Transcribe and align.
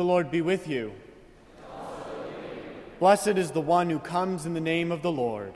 The 0.00 0.04
Lord 0.04 0.30
be 0.30 0.40
with 0.40 0.66
you. 0.66 0.94
Blessed 3.00 3.36
is 3.36 3.50
the 3.50 3.60
one 3.60 3.90
who 3.90 3.98
comes 3.98 4.46
in 4.46 4.54
the 4.54 4.58
name 4.58 4.92
of 4.92 5.02
the 5.02 5.12
Lord. 5.12 5.52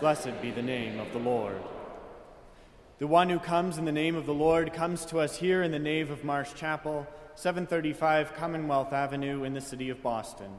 Blessed 0.00 0.42
be 0.42 0.50
the 0.50 0.60
name 0.60 0.98
of 0.98 1.12
the 1.12 1.20
Lord. 1.20 1.62
The 2.98 3.06
one 3.06 3.30
who 3.30 3.38
comes 3.38 3.78
in 3.78 3.84
the 3.84 3.92
name 3.92 4.16
of 4.16 4.26
the 4.26 4.34
Lord 4.34 4.72
comes 4.72 5.04
to 5.04 5.20
us 5.20 5.36
here 5.36 5.62
in 5.62 5.70
the 5.70 5.78
nave 5.78 6.10
of 6.10 6.24
Marsh 6.24 6.54
Chapel, 6.54 7.06
735 7.36 8.34
Commonwealth 8.34 8.92
Avenue 8.92 9.44
in 9.44 9.54
the 9.54 9.60
city 9.60 9.90
of 9.90 10.02
Boston. 10.02 10.50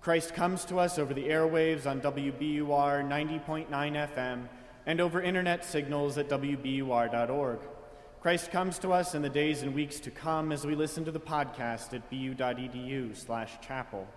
Christ 0.00 0.34
comes 0.34 0.64
to 0.64 0.80
us 0.80 0.98
over 0.98 1.14
the 1.14 1.28
airwaves 1.28 1.86
on 1.86 2.00
WBUR 2.00 2.66
90.9 2.66 3.68
FM 3.68 4.48
and 4.86 5.00
over 5.00 5.22
internet 5.22 5.64
signals 5.64 6.18
at 6.18 6.28
WBUR.org. 6.28 7.60
Christ 8.24 8.50
comes 8.50 8.78
to 8.78 8.90
us 8.90 9.14
in 9.14 9.20
the 9.20 9.28
days 9.28 9.60
and 9.60 9.74
weeks 9.74 10.00
to 10.00 10.10
come 10.10 10.50
as 10.50 10.64
we 10.64 10.74
listen 10.74 11.04
to 11.04 11.10
the 11.10 11.20
podcast 11.20 11.92
at 11.92 12.08
bu.edu 12.08 13.14
slash 13.14 13.52
chapel. 13.60 14.08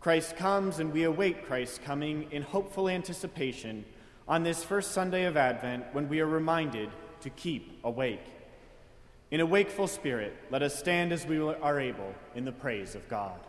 Christ 0.00 0.36
comes 0.36 0.80
and 0.80 0.92
we 0.92 1.04
await 1.04 1.46
Christ's 1.46 1.78
coming 1.78 2.30
in 2.30 2.42
hopeful 2.42 2.90
anticipation 2.90 3.86
on 4.28 4.42
this 4.42 4.62
first 4.62 4.90
Sunday 4.90 5.24
of 5.24 5.38
Advent 5.38 5.86
when 5.92 6.10
we 6.10 6.20
are 6.20 6.26
reminded 6.26 6.90
to 7.22 7.30
keep 7.30 7.80
awake. 7.84 8.26
In 9.30 9.40
a 9.40 9.46
wakeful 9.46 9.88
spirit, 9.88 10.36
let 10.50 10.60
us 10.60 10.78
stand 10.78 11.10
as 11.10 11.24
we 11.24 11.38
are 11.38 11.80
able 11.80 12.14
in 12.34 12.44
the 12.44 12.52
praise 12.52 12.94
of 12.94 13.08
God. 13.08 13.40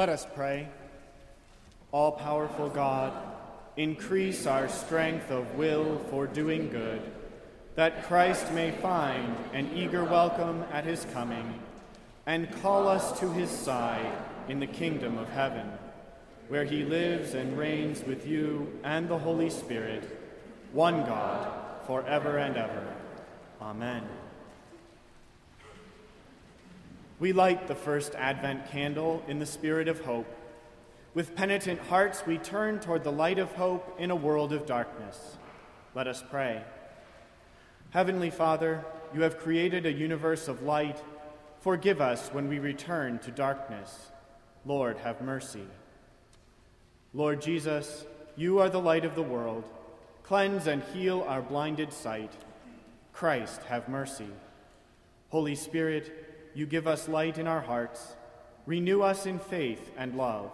Let 0.00 0.08
us 0.08 0.26
pray. 0.34 0.66
All 1.92 2.12
powerful 2.12 2.70
God, 2.70 3.12
increase 3.76 4.46
our 4.46 4.66
strength 4.66 5.30
of 5.30 5.56
will 5.56 5.98
for 6.08 6.26
doing 6.26 6.70
good, 6.70 7.02
that 7.74 8.04
Christ 8.04 8.50
may 8.50 8.70
find 8.70 9.36
an 9.52 9.70
eager 9.74 10.02
welcome 10.02 10.64
at 10.72 10.86
his 10.86 11.04
coming, 11.12 11.52
and 12.24 12.50
call 12.62 12.88
us 12.88 13.20
to 13.20 13.30
his 13.30 13.50
side 13.50 14.10
in 14.48 14.58
the 14.58 14.66
kingdom 14.66 15.18
of 15.18 15.28
heaven, 15.28 15.70
where 16.48 16.64
he 16.64 16.82
lives 16.82 17.34
and 17.34 17.58
reigns 17.58 18.02
with 18.02 18.26
you 18.26 18.80
and 18.82 19.06
the 19.06 19.18
Holy 19.18 19.50
Spirit, 19.50 20.18
one 20.72 21.04
God, 21.04 21.46
forever 21.86 22.38
and 22.38 22.56
ever. 22.56 22.86
Amen. 23.60 24.04
We 27.20 27.34
light 27.34 27.68
the 27.68 27.74
first 27.74 28.14
Advent 28.14 28.70
candle 28.70 29.22
in 29.28 29.38
the 29.40 29.46
spirit 29.46 29.88
of 29.88 30.00
hope. 30.00 30.26
With 31.12 31.36
penitent 31.36 31.78
hearts, 31.78 32.24
we 32.26 32.38
turn 32.38 32.80
toward 32.80 33.04
the 33.04 33.12
light 33.12 33.38
of 33.38 33.52
hope 33.52 33.94
in 33.98 34.10
a 34.10 34.16
world 34.16 34.54
of 34.54 34.64
darkness. 34.64 35.36
Let 35.94 36.06
us 36.06 36.24
pray. 36.30 36.64
Heavenly 37.90 38.30
Father, 38.30 38.86
you 39.12 39.20
have 39.20 39.36
created 39.36 39.84
a 39.84 39.92
universe 39.92 40.48
of 40.48 40.62
light. 40.62 41.02
Forgive 41.60 42.00
us 42.00 42.30
when 42.30 42.48
we 42.48 42.58
return 42.58 43.18
to 43.18 43.30
darkness. 43.30 44.12
Lord, 44.64 44.96
have 44.98 45.20
mercy. 45.20 45.66
Lord 47.12 47.42
Jesus, 47.42 48.06
you 48.34 48.60
are 48.60 48.70
the 48.70 48.80
light 48.80 49.04
of 49.04 49.14
the 49.14 49.22
world. 49.22 49.64
Cleanse 50.22 50.66
and 50.66 50.82
heal 50.94 51.26
our 51.28 51.42
blinded 51.42 51.92
sight. 51.92 52.32
Christ, 53.12 53.62
have 53.64 53.90
mercy. 53.90 54.30
Holy 55.28 55.54
Spirit, 55.54 56.29
you 56.54 56.66
give 56.66 56.86
us 56.86 57.08
light 57.08 57.38
in 57.38 57.46
our 57.46 57.60
hearts. 57.60 58.16
Renew 58.66 59.02
us 59.02 59.26
in 59.26 59.38
faith 59.38 59.90
and 59.96 60.16
love. 60.16 60.50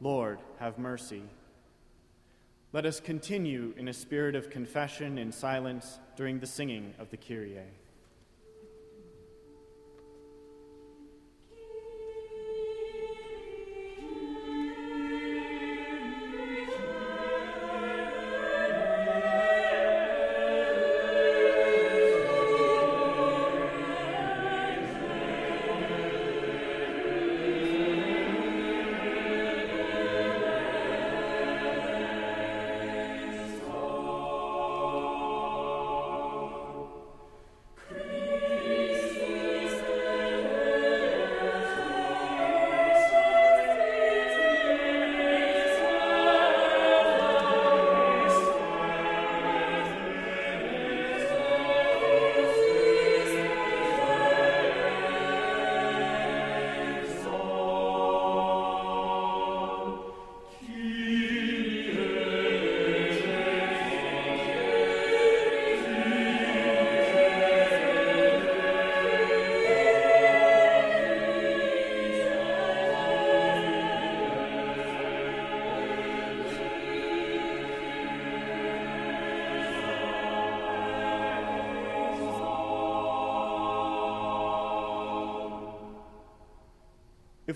Lord, 0.00 0.38
have 0.58 0.78
mercy. 0.78 1.22
Let 2.72 2.86
us 2.86 3.00
continue 3.00 3.74
in 3.76 3.88
a 3.88 3.92
spirit 3.92 4.36
of 4.36 4.50
confession 4.50 5.18
in 5.18 5.32
silence 5.32 5.98
during 6.16 6.38
the 6.38 6.46
singing 6.46 6.94
of 6.98 7.10
the 7.10 7.16
Kyrie. 7.16 7.77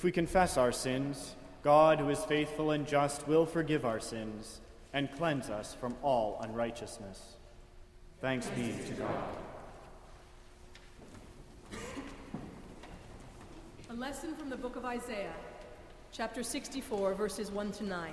If 0.03 0.05
we 0.05 0.11
confess 0.11 0.57
our 0.57 0.73
sins, 0.73 1.37
God, 1.63 2.01
who 2.01 2.09
is 2.09 2.19
faithful 2.25 2.73
and 2.73 2.89
just, 2.89 3.29
will 3.29 3.47
forgive 3.47 3.85
our 3.85 4.01
sins 4.01 4.61
and 4.93 5.09
cleanse 5.13 5.49
us 5.49 5.77
from 5.81 5.95
all 6.03 6.41
unrighteousness. 6.43 7.37
Thanks 8.21 8.49
be 8.49 8.75
to 8.89 8.95
God. 8.95 9.25
A 13.91 13.95
lesson 13.95 14.35
from 14.35 14.51
the 14.51 14.57
book 14.57 14.75
of 14.75 14.85
Isaiah, 14.85 15.37
chapter 16.11 16.43
64, 16.43 17.15
verses 17.15 17.53
1 17.53 17.71
to 17.71 17.85
9. 17.85 18.13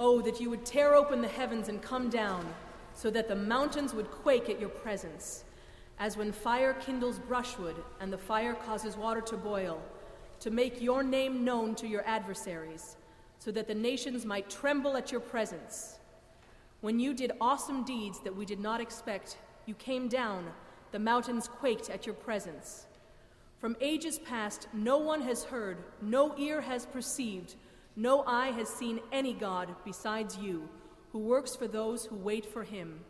Oh, 0.00 0.20
that 0.20 0.40
you 0.40 0.50
would 0.50 0.66
tear 0.66 0.96
open 0.96 1.22
the 1.22 1.28
heavens 1.28 1.68
and 1.68 1.80
come 1.80 2.10
down, 2.10 2.44
so 2.92 3.08
that 3.10 3.28
the 3.28 3.36
mountains 3.36 3.94
would 3.94 4.10
quake 4.10 4.50
at 4.50 4.58
your 4.58 4.70
presence, 4.70 5.44
as 6.00 6.16
when 6.16 6.32
fire 6.32 6.72
kindles 6.72 7.20
brushwood 7.20 7.76
and 8.00 8.12
the 8.12 8.18
fire 8.18 8.54
causes 8.54 8.96
water 8.96 9.20
to 9.20 9.36
boil 9.36 9.80
to 10.40 10.50
make 10.50 10.80
your 10.80 11.02
name 11.02 11.44
known 11.44 11.74
to 11.76 11.86
your 11.86 12.04
adversaries, 12.06 12.96
so 13.38 13.50
that 13.52 13.66
the 13.66 13.74
nations 13.74 14.24
might 14.24 14.50
tremble 14.50 14.96
at 14.96 15.10
your 15.10 15.20
presence. 15.20 15.98
When 16.80 17.00
you 17.00 17.14
did 17.14 17.32
awesome 17.40 17.84
deeds 17.84 18.20
that 18.20 18.36
we 18.36 18.44
did 18.44 18.60
not 18.60 18.80
expect, 18.80 19.38
you 19.66 19.74
came 19.74 20.08
down, 20.08 20.46
the 20.92 20.98
mountains 20.98 21.48
quaked 21.48 21.90
at 21.90 22.06
your 22.06 22.14
presence. 22.14 22.86
From 23.58 23.76
ages 23.80 24.18
past, 24.18 24.68
no 24.72 24.98
one 24.98 25.22
has 25.22 25.44
heard, 25.44 25.78
no 26.02 26.36
ear 26.38 26.60
has 26.60 26.86
perceived, 26.86 27.56
no 27.96 28.22
eye 28.26 28.50
has 28.50 28.68
seen 28.68 29.00
any 29.10 29.32
God 29.32 29.74
besides 29.84 30.36
you, 30.36 30.68
who 31.12 31.18
works 31.18 31.56
for 31.56 31.66
those 31.66 32.04
who 32.04 32.16
wait 32.16 32.44
for 32.44 32.62
him. 32.62 33.00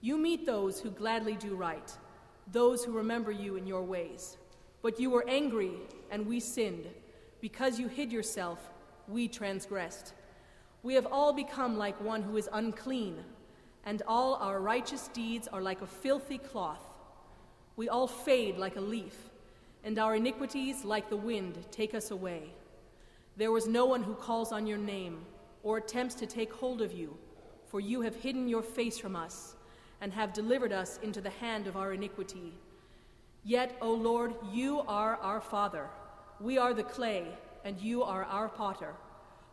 You 0.00 0.16
meet 0.16 0.46
those 0.46 0.80
who 0.80 0.90
gladly 0.90 1.36
do 1.36 1.54
right, 1.54 1.92
those 2.50 2.84
who 2.84 2.92
remember 2.92 3.30
you 3.30 3.56
in 3.56 3.66
your 3.66 3.82
ways. 3.82 4.38
But 4.82 5.00
you 5.00 5.10
were 5.10 5.24
angry, 5.28 5.72
and 6.10 6.26
we 6.26 6.40
sinned. 6.40 6.86
Because 7.40 7.78
you 7.78 7.88
hid 7.88 8.12
yourself, 8.12 8.58
we 9.08 9.28
transgressed. 9.28 10.14
We 10.82 10.94
have 10.94 11.06
all 11.06 11.32
become 11.32 11.76
like 11.76 12.00
one 12.00 12.22
who 12.22 12.36
is 12.36 12.48
unclean, 12.52 13.18
and 13.84 14.02
all 14.06 14.34
our 14.34 14.60
righteous 14.60 15.08
deeds 15.08 15.48
are 15.48 15.62
like 15.62 15.82
a 15.82 15.86
filthy 15.86 16.38
cloth. 16.38 16.84
We 17.76 17.88
all 17.88 18.06
fade 18.06 18.56
like 18.56 18.76
a 18.76 18.80
leaf, 18.80 19.16
and 19.84 19.98
our 19.98 20.16
iniquities, 20.16 20.84
like 20.84 21.08
the 21.08 21.16
wind, 21.16 21.58
take 21.70 21.94
us 21.94 22.10
away. 22.10 22.52
There 23.36 23.52
was 23.52 23.66
no 23.66 23.84
one 23.84 24.02
who 24.02 24.14
calls 24.14 24.50
on 24.50 24.66
your 24.66 24.78
name 24.78 25.24
or 25.62 25.78
attempts 25.78 26.14
to 26.16 26.26
take 26.26 26.52
hold 26.52 26.80
of 26.80 26.92
you, 26.92 27.16
for 27.66 27.80
you 27.80 28.00
have 28.00 28.16
hidden 28.16 28.48
your 28.48 28.62
face 28.62 28.98
from 28.98 29.14
us 29.14 29.56
and 30.00 30.12
have 30.12 30.32
delivered 30.32 30.72
us 30.72 30.98
into 31.02 31.20
the 31.20 31.30
hand 31.30 31.66
of 31.66 31.76
our 31.76 31.92
iniquity. 31.92 32.52
Yet, 33.46 33.76
O 33.80 33.92
Lord, 33.92 34.34
you 34.52 34.80
are 34.88 35.18
our 35.22 35.40
Father. 35.40 35.86
We 36.40 36.58
are 36.58 36.74
the 36.74 36.82
clay, 36.82 37.28
and 37.64 37.80
you 37.80 38.02
are 38.02 38.24
our 38.24 38.48
potter. 38.48 38.92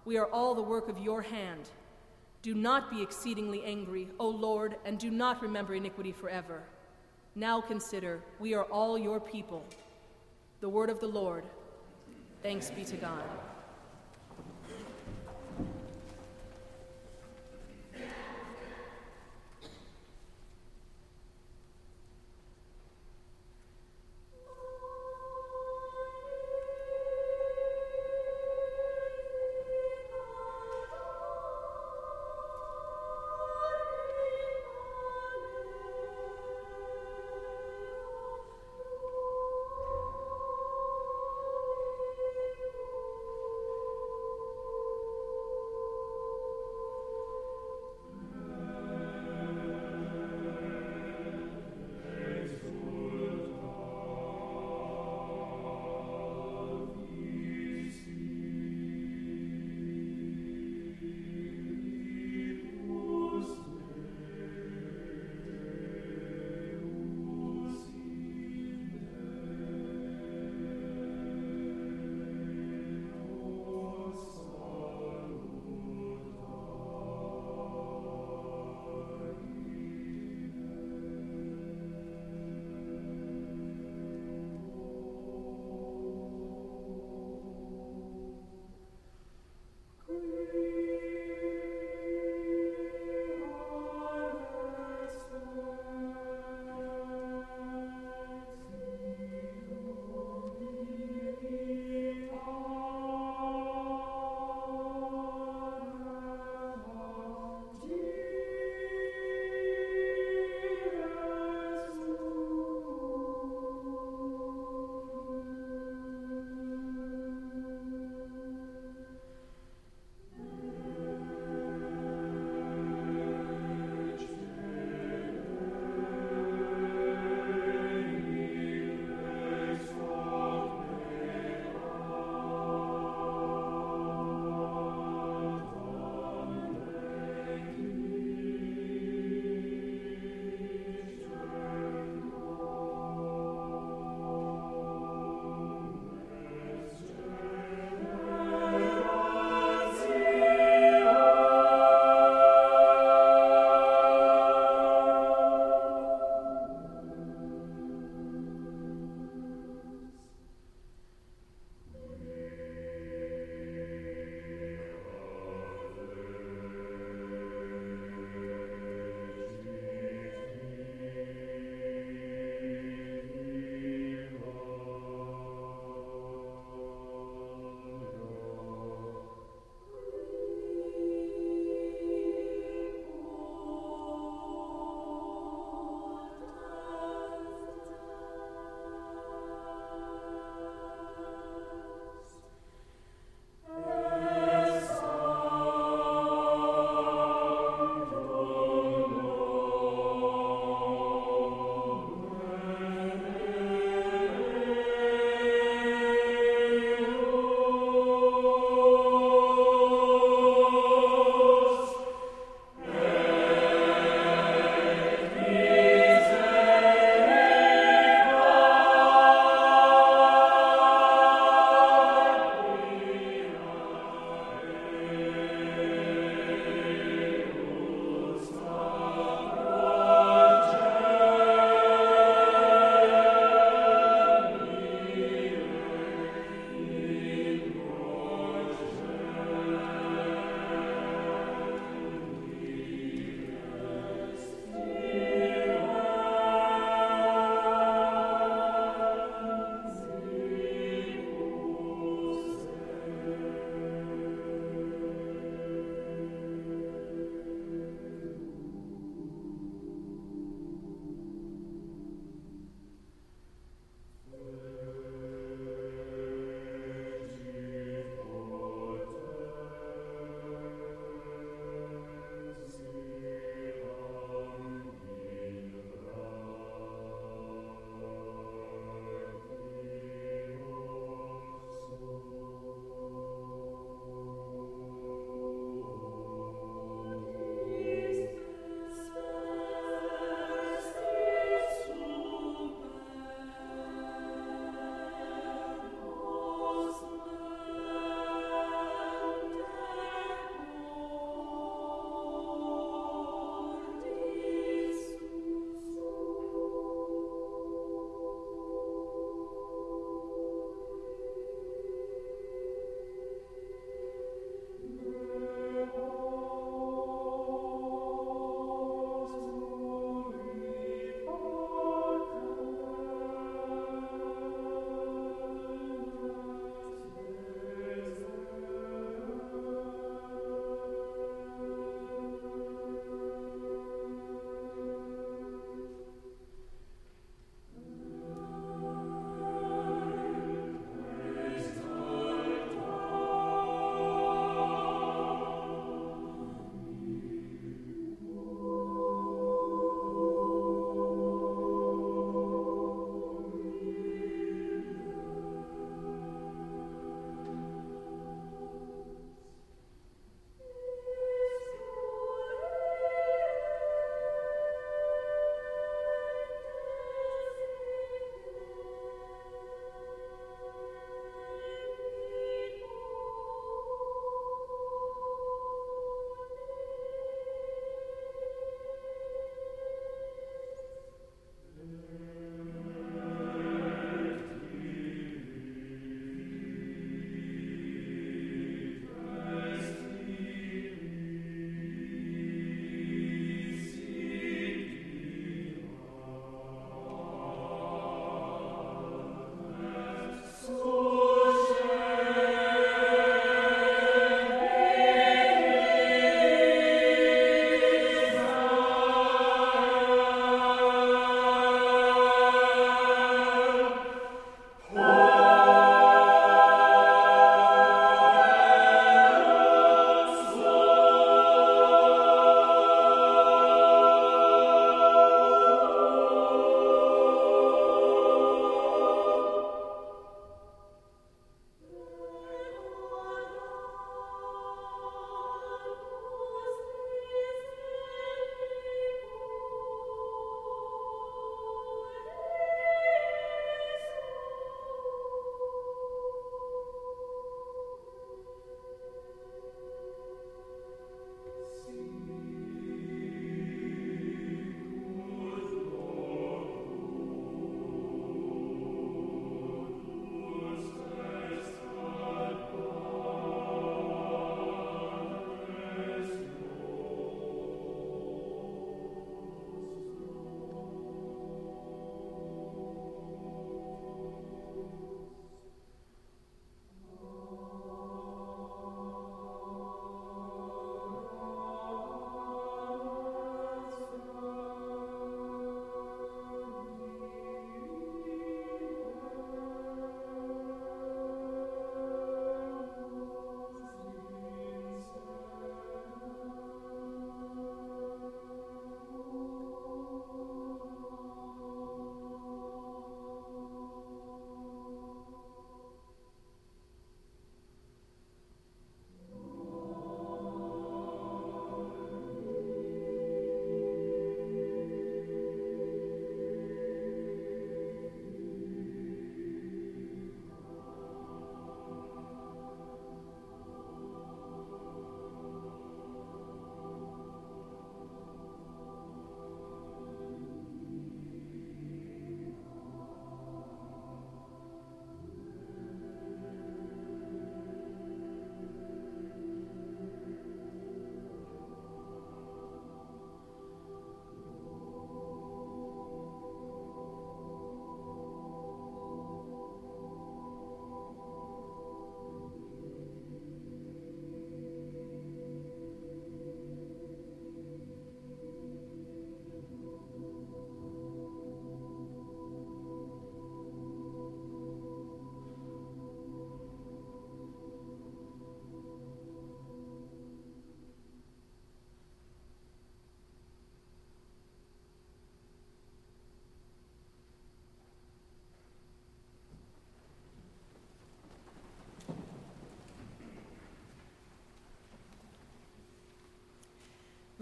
We 0.04 0.18
are 0.18 0.26
all 0.26 0.56
the 0.56 0.64
work 0.64 0.90
of 0.90 0.98
your 0.98 1.22
hand. 1.22 1.70
Do 2.42 2.56
not 2.56 2.90
be 2.90 3.04
exceedingly 3.04 3.64
angry, 3.64 4.08
O 4.18 4.28
Lord, 4.28 4.78
and 4.84 4.98
do 4.98 5.12
not 5.12 5.44
remember 5.44 5.76
iniquity 5.76 6.12
forever. 6.12 6.64
Now 7.36 7.62
consider, 7.62 8.20
we 8.40 8.56
are 8.56 8.64
all 8.64 8.98
your 8.98 9.20
people. 9.20 9.64
The 10.60 10.70
word 10.70 10.90
of 10.90 11.00
the 11.00 11.08
Lord. 11.08 11.44
Thanks 12.42 12.72
be 12.72 12.84
to 12.86 12.96
God. 12.98 13.24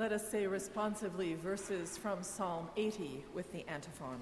Let 0.01 0.13
us 0.13 0.27
say 0.27 0.47
responsively 0.47 1.35
verses 1.35 1.95
from 1.95 2.23
Psalm 2.23 2.69
80 2.75 3.23
with 3.35 3.51
the 3.51 3.63
antiphon. 3.69 4.19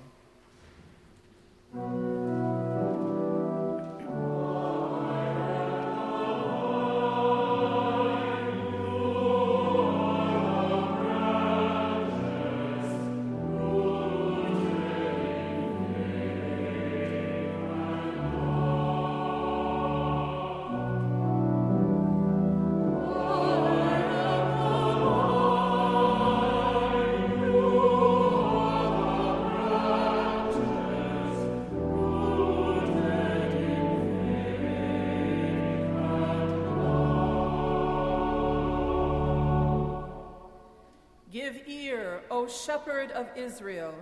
Shepherd 42.50 43.12
of 43.12 43.28
Israel, 43.36 43.94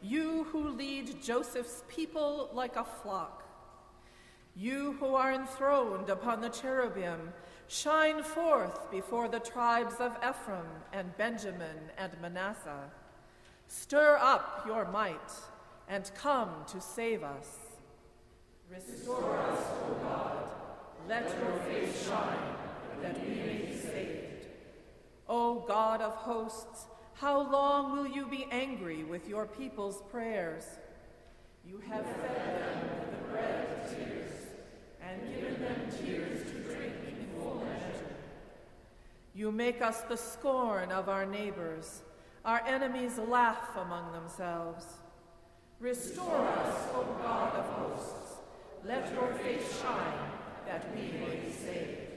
you 0.00 0.44
who 0.44 0.68
lead 0.68 1.22
Joseph's 1.22 1.82
people 1.88 2.50
like 2.52 2.76
a 2.76 2.84
flock. 2.84 3.44
You 4.54 4.92
who 4.94 5.14
are 5.14 5.32
enthroned 5.32 6.08
upon 6.08 6.40
the 6.40 6.48
cherubim, 6.48 7.32
shine 7.68 8.22
forth 8.22 8.90
before 8.90 9.28
the 9.28 9.40
tribes 9.40 9.96
of 10.00 10.16
Ephraim 10.18 10.66
and 10.92 11.16
Benjamin 11.16 11.76
and 11.96 12.12
Manasseh. 12.20 12.90
Stir 13.66 14.18
up 14.20 14.64
your 14.66 14.90
might 14.90 15.32
and 15.88 16.10
come 16.14 16.50
to 16.68 16.80
save 16.80 17.22
us. 17.22 17.58
Restore 18.70 19.38
us, 19.38 19.64
O 19.86 19.94
God. 20.02 20.50
Let 21.08 21.24
your 21.38 21.58
face 21.68 22.06
shine, 22.06 22.54
that 23.02 23.18
we 23.24 23.34
may 23.34 23.62
be 23.66 23.76
saved. 23.76 24.46
O 25.28 25.60
God 25.60 26.00
of 26.02 26.14
hosts, 26.14 26.86
how 27.20 27.50
long 27.50 27.92
will 27.92 28.06
you 28.06 28.26
be 28.28 28.46
angry 28.52 29.02
with 29.02 29.28
your 29.28 29.44
people's 29.44 30.02
prayers? 30.10 30.64
You 31.66 31.82
have 31.90 32.04
fed 32.04 32.62
them 32.62 32.90
with 33.00 33.10
the 33.10 33.28
bread 33.32 33.68
of 33.70 33.90
tears, 33.90 34.32
and 35.02 35.34
given 35.34 35.60
them 35.60 35.80
tears 36.00 36.44
to 36.44 36.58
drink 36.60 36.94
in 37.08 37.28
full 37.34 37.56
measure. 37.56 38.14
You 39.34 39.50
make 39.50 39.82
us 39.82 40.02
the 40.02 40.16
scorn 40.16 40.92
of 40.92 41.08
our 41.08 41.26
neighbors. 41.26 42.02
Our 42.44 42.62
enemies 42.66 43.18
laugh 43.18 43.76
among 43.76 44.12
themselves. 44.12 44.86
Restore 45.80 46.46
us, 46.46 46.88
O 46.94 47.02
God 47.20 47.54
of 47.56 47.64
hosts. 47.64 48.36
Let 48.84 49.12
your 49.12 49.34
face 49.34 49.80
shine, 49.82 50.30
that 50.66 50.86
we 50.94 51.18
may 51.18 51.36
be 51.36 51.52
saved. 51.52 52.07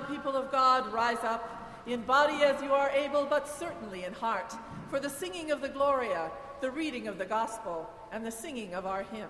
People 0.00 0.36
of 0.36 0.50
God, 0.50 0.92
rise 0.92 1.22
up, 1.22 1.84
in 1.86 2.02
body 2.02 2.42
as 2.42 2.60
you 2.62 2.72
are 2.72 2.90
able, 2.90 3.26
but 3.26 3.48
certainly 3.48 4.04
in 4.04 4.12
heart, 4.12 4.52
for 4.90 4.98
the 4.98 5.10
singing 5.10 5.50
of 5.50 5.60
the 5.60 5.68
Gloria, 5.68 6.30
the 6.60 6.70
reading 6.70 7.06
of 7.06 7.18
the 7.18 7.24
Gospel, 7.24 7.88
and 8.10 8.24
the 8.24 8.30
singing 8.30 8.74
of 8.74 8.86
our 8.86 9.04
hymn. 9.04 9.28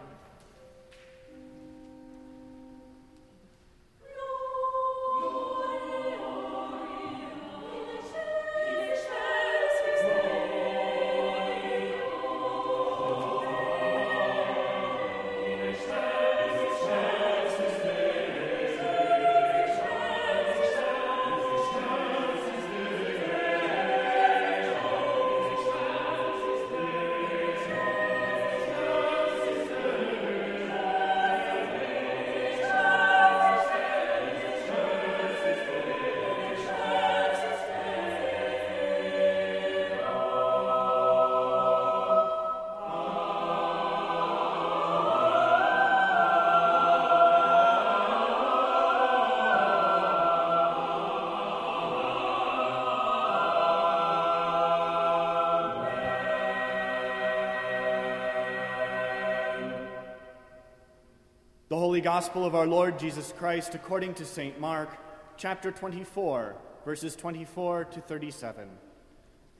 Gospel 62.07 62.45
of 62.45 62.55
our 62.55 62.69
Lord 62.69 63.01
Jesus 63.01 63.35
Christ 63.37 63.75
according 63.75 64.15
to 64.15 64.25
St. 64.25 64.61
Mark, 64.61 64.97
chapter 65.37 65.73
24, 65.73 66.55
verses 66.85 67.17
24 67.17 67.87
to 67.87 68.01
37. 68.01 68.69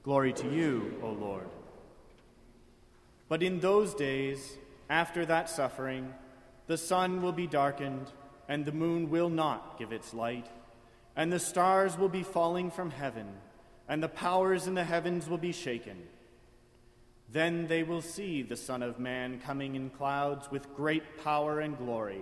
Glory 0.01 0.31
to 0.31 0.49
you, 0.49 0.97
O 1.03 1.09
Lord. 1.09 1.49
But 3.27 3.43
in 3.43 3.59
those 3.59 3.93
days, 3.93 4.55
after 4.89 5.25
that 5.25 5.49
suffering, 5.49 6.13
the 6.67 6.77
sun 6.77 7.21
will 7.21 7.33
be 7.33 7.47
darkened, 7.47 8.13
and 8.47 8.63
the 8.63 8.71
moon 8.71 9.09
will 9.09 9.29
not 9.29 9.77
give 9.77 9.91
its 9.91 10.13
light, 10.13 10.47
and 11.17 11.33
the 11.33 11.39
stars 11.39 11.97
will 11.97 12.07
be 12.07 12.23
falling 12.23 12.71
from 12.71 12.91
heaven, 12.91 13.27
and 13.89 14.01
the 14.01 14.07
powers 14.07 14.67
in 14.67 14.73
the 14.73 14.85
heavens 14.85 15.27
will 15.27 15.37
be 15.37 15.51
shaken. 15.51 16.01
Then 17.29 17.67
they 17.67 17.83
will 17.83 18.01
see 18.01 18.41
the 18.41 18.55
Son 18.55 18.81
of 18.81 18.99
Man 18.99 19.41
coming 19.41 19.75
in 19.75 19.89
clouds 19.89 20.49
with 20.49 20.73
great 20.77 21.21
power 21.21 21.59
and 21.59 21.77
glory. 21.77 22.21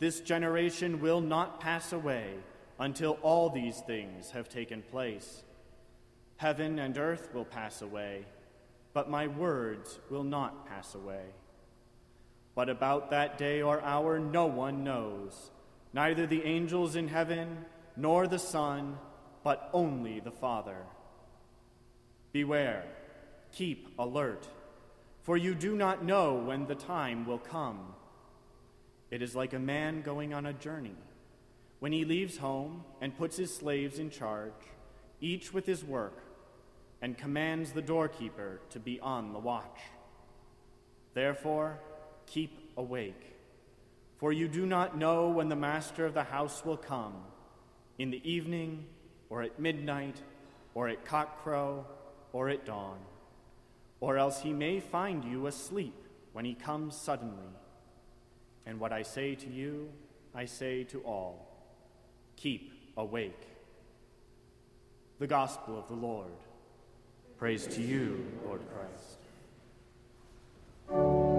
this 0.00 0.20
generation 0.20 1.00
will 1.00 1.20
not 1.20 1.60
pass 1.60 1.92
away 1.92 2.34
until 2.78 3.18
all 3.22 3.50
these 3.50 3.78
things 3.86 4.30
have 4.30 4.48
taken 4.48 4.82
place. 4.82 5.44
Heaven 6.36 6.78
and 6.78 6.96
earth 6.96 7.28
will 7.34 7.44
pass 7.44 7.82
away, 7.82 8.24
but 8.94 9.10
my 9.10 9.26
words 9.26 10.00
will 10.08 10.24
not 10.24 10.66
pass 10.66 10.94
away. 10.94 11.26
But 12.54 12.70
about 12.70 13.10
that 13.10 13.38
day 13.38 13.60
or 13.62 13.80
hour 13.82 14.18
no 14.18 14.46
one 14.46 14.82
knows, 14.82 15.50
neither 15.92 16.26
the 16.26 16.44
angels 16.44 16.96
in 16.96 17.08
heaven, 17.08 17.66
nor 17.96 18.26
the 18.26 18.38
Son, 18.38 18.98
but 19.44 19.68
only 19.72 20.18
the 20.18 20.32
Father. 20.32 20.78
Beware 22.32 22.84
Keep 23.52 23.98
alert, 23.98 24.46
for 25.22 25.36
you 25.36 25.54
do 25.54 25.76
not 25.76 26.04
know 26.04 26.34
when 26.34 26.66
the 26.66 26.74
time 26.74 27.26
will 27.26 27.38
come. 27.38 27.94
It 29.10 29.22
is 29.22 29.34
like 29.34 29.52
a 29.52 29.58
man 29.58 30.02
going 30.02 30.32
on 30.32 30.46
a 30.46 30.52
journey. 30.52 30.96
When 31.80 31.92
he 31.92 32.04
leaves 32.04 32.36
home 32.36 32.84
and 33.00 33.16
puts 33.16 33.36
his 33.36 33.54
slaves 33.54 33.98
in 33.98 34.10
charge, 34.10 34.52
each 35.20 35.52
with 35.52 35.66
his 35.66 35.84
work, 35.84 36.22
and 37.02 37.16
commands 37.16 37.72
the 37.72 37.82
doorkeeper 37.82 38.60
to 38.70 38.78
be 38.78 39.00
on 39.00 39.32
the 39.32 39.38
watch. 39.38 39.80
Therefore, 41.14 41.80
keep 42.26 42.72
awake, 42.76 43.36
For 44.18 44.32
you 44.32 44.48
do 44.48 44.66
not 44.66 44.98
know 44.98 45.30
when 45.30 45.48
the 45.48 45.56
master 45.56 46.04
of 46.04 46.12
the 46.12 46.24
house 46.24 46.64
will 46.64 46.76
come 46.76 47.14
in 47.98 48.10
the 48.10 48.30
evening, 48.30 48.84
or 49.30 49.42
at 49.42 49.58
midnight, 49.58 50.20
or 50.74 50.88
at 50.88 51.04
cockcrow, 51.04 51.84
or 52.32 52.48
at 52.50 52.66
dawn. 52.66 52.98
Or 54.00 54.18
else 54.18 54.42
he 54.42 54.52
may 54.52 54.78
find 54.80 55.24
you 55.24 55.46
asleep 55.46 55.94
when 56.32 56.44
he 56.44 56.54
comes 56.54 56.96
suddenly. 56.96 57.48
And 58.66 58.78
what 58.78 58.92
I 58.92 59.02
say 59.02 59.34
to 59.34 59.48
you, 59.48 59.90
I 60.34 60.44
say 60.44 60.84
to 60.84 61.00
all 61.00 61.46
keep 62.36 62.72
awake. 62.96 63.46
The 65.18 65.26
Gospel 65.26 65.78
of 65.78 65.88
the 65.88 65.94
Lord. 65.94 66.32
Praise 67.38 67.66
to 67.66 67.82
you, 67.82 68.26
Lord 68.44 68.60
Christ. 70.88 71.29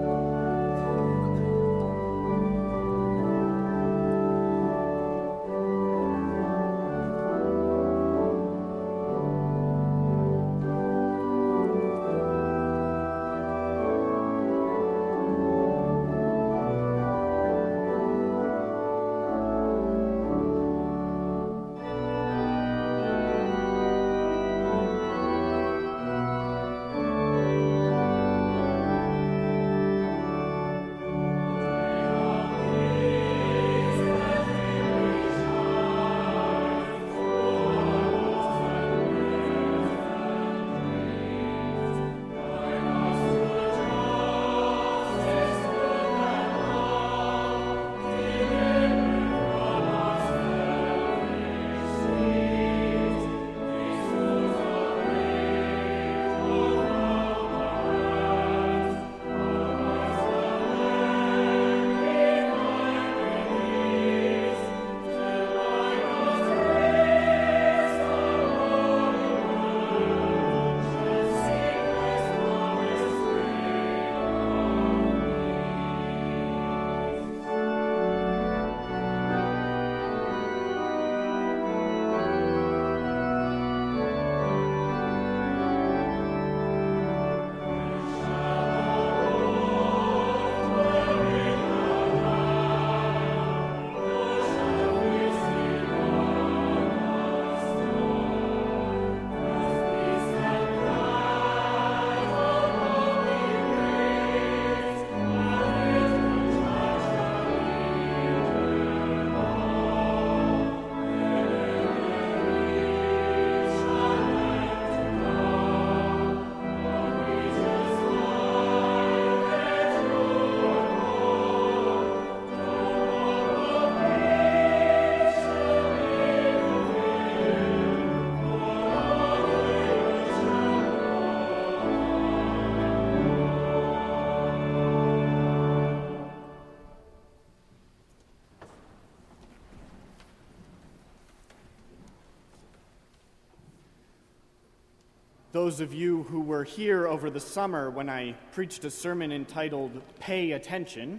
Those 145.72 145.80
of 145.80 145.94
you 145.94 146.24
who 146.24 146.42
were 146.42 146.64
here 146.64 147.06
over 147.06 147.30
the 147.30 147.40
summer 147.40 147.88
when 147.88 148.10
I 148.10 148.32
preached 148.52 148.84
a 148.84 148.90
sermon 148.90 149.32
entitled 149.32 150.02
Pay 150.20 150.52
Attention 150.52 151.18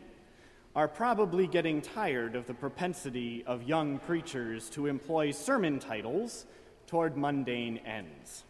are 0.76 0.88
probably 0.88 1.48
getting 1.48 1.82
tired 1.82 2.36
of 2.36 2.46
the 2.46 2.54
propensity 2.54 3.44
of 3.48 3.64
young 3.64 3.98
preachers 3.98 4.70
to 4.70 4.86
employ 4.86 5.32
sermon 5.32 5.80
titles 5.80 6.46
toward 6.86 7.18
mundane 7.18 7.80
ends. 7.80 8.44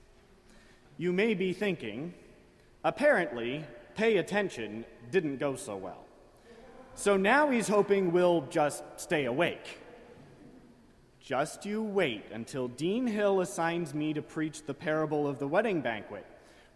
You 0.98 1.13
may 1.13 1.36
be 1.36 1.54
thinking, 1.54 2.13
apparently, 2.84 3.63
pay 3.96 4.18
attention 4.18 4.84
didn't 5.10 5.38
go 5.38 5.56
so 5.56 5.78
well. 5.78 6.04
So 6.96 7.16
now 7.16 7.50
he's 7.50 7.70
hoping 7.70 8.12
we'll 8.12 8.42
just 8.50 8.84
stay 8.98 9.24
awake. 9.24 9.80
Just 11.24 11.66
you 11.66 11.82
wait 11.82 12.26
until 12.34 12.68
Dean 12.68 13.08
Hill 13.08 13.40
assigns 13.40 13.94
me 13.94 14.14
to 14.14 14.22
preach 14.22 14.66
the 14.66 14.74
parable 14.74 15.26
of 15.26 15.40
the 15.40 15.48
wedding 15.48 15.80
banquet, 15.80 16.26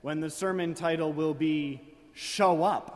when 0.02 0.22
the 0.22 0.30
sermon 0.30 0.74
title 0.74 1.12
will 1.12 1.34
be 1.34 1.82
Show 2.14 2.64
Up. 2.64 2.94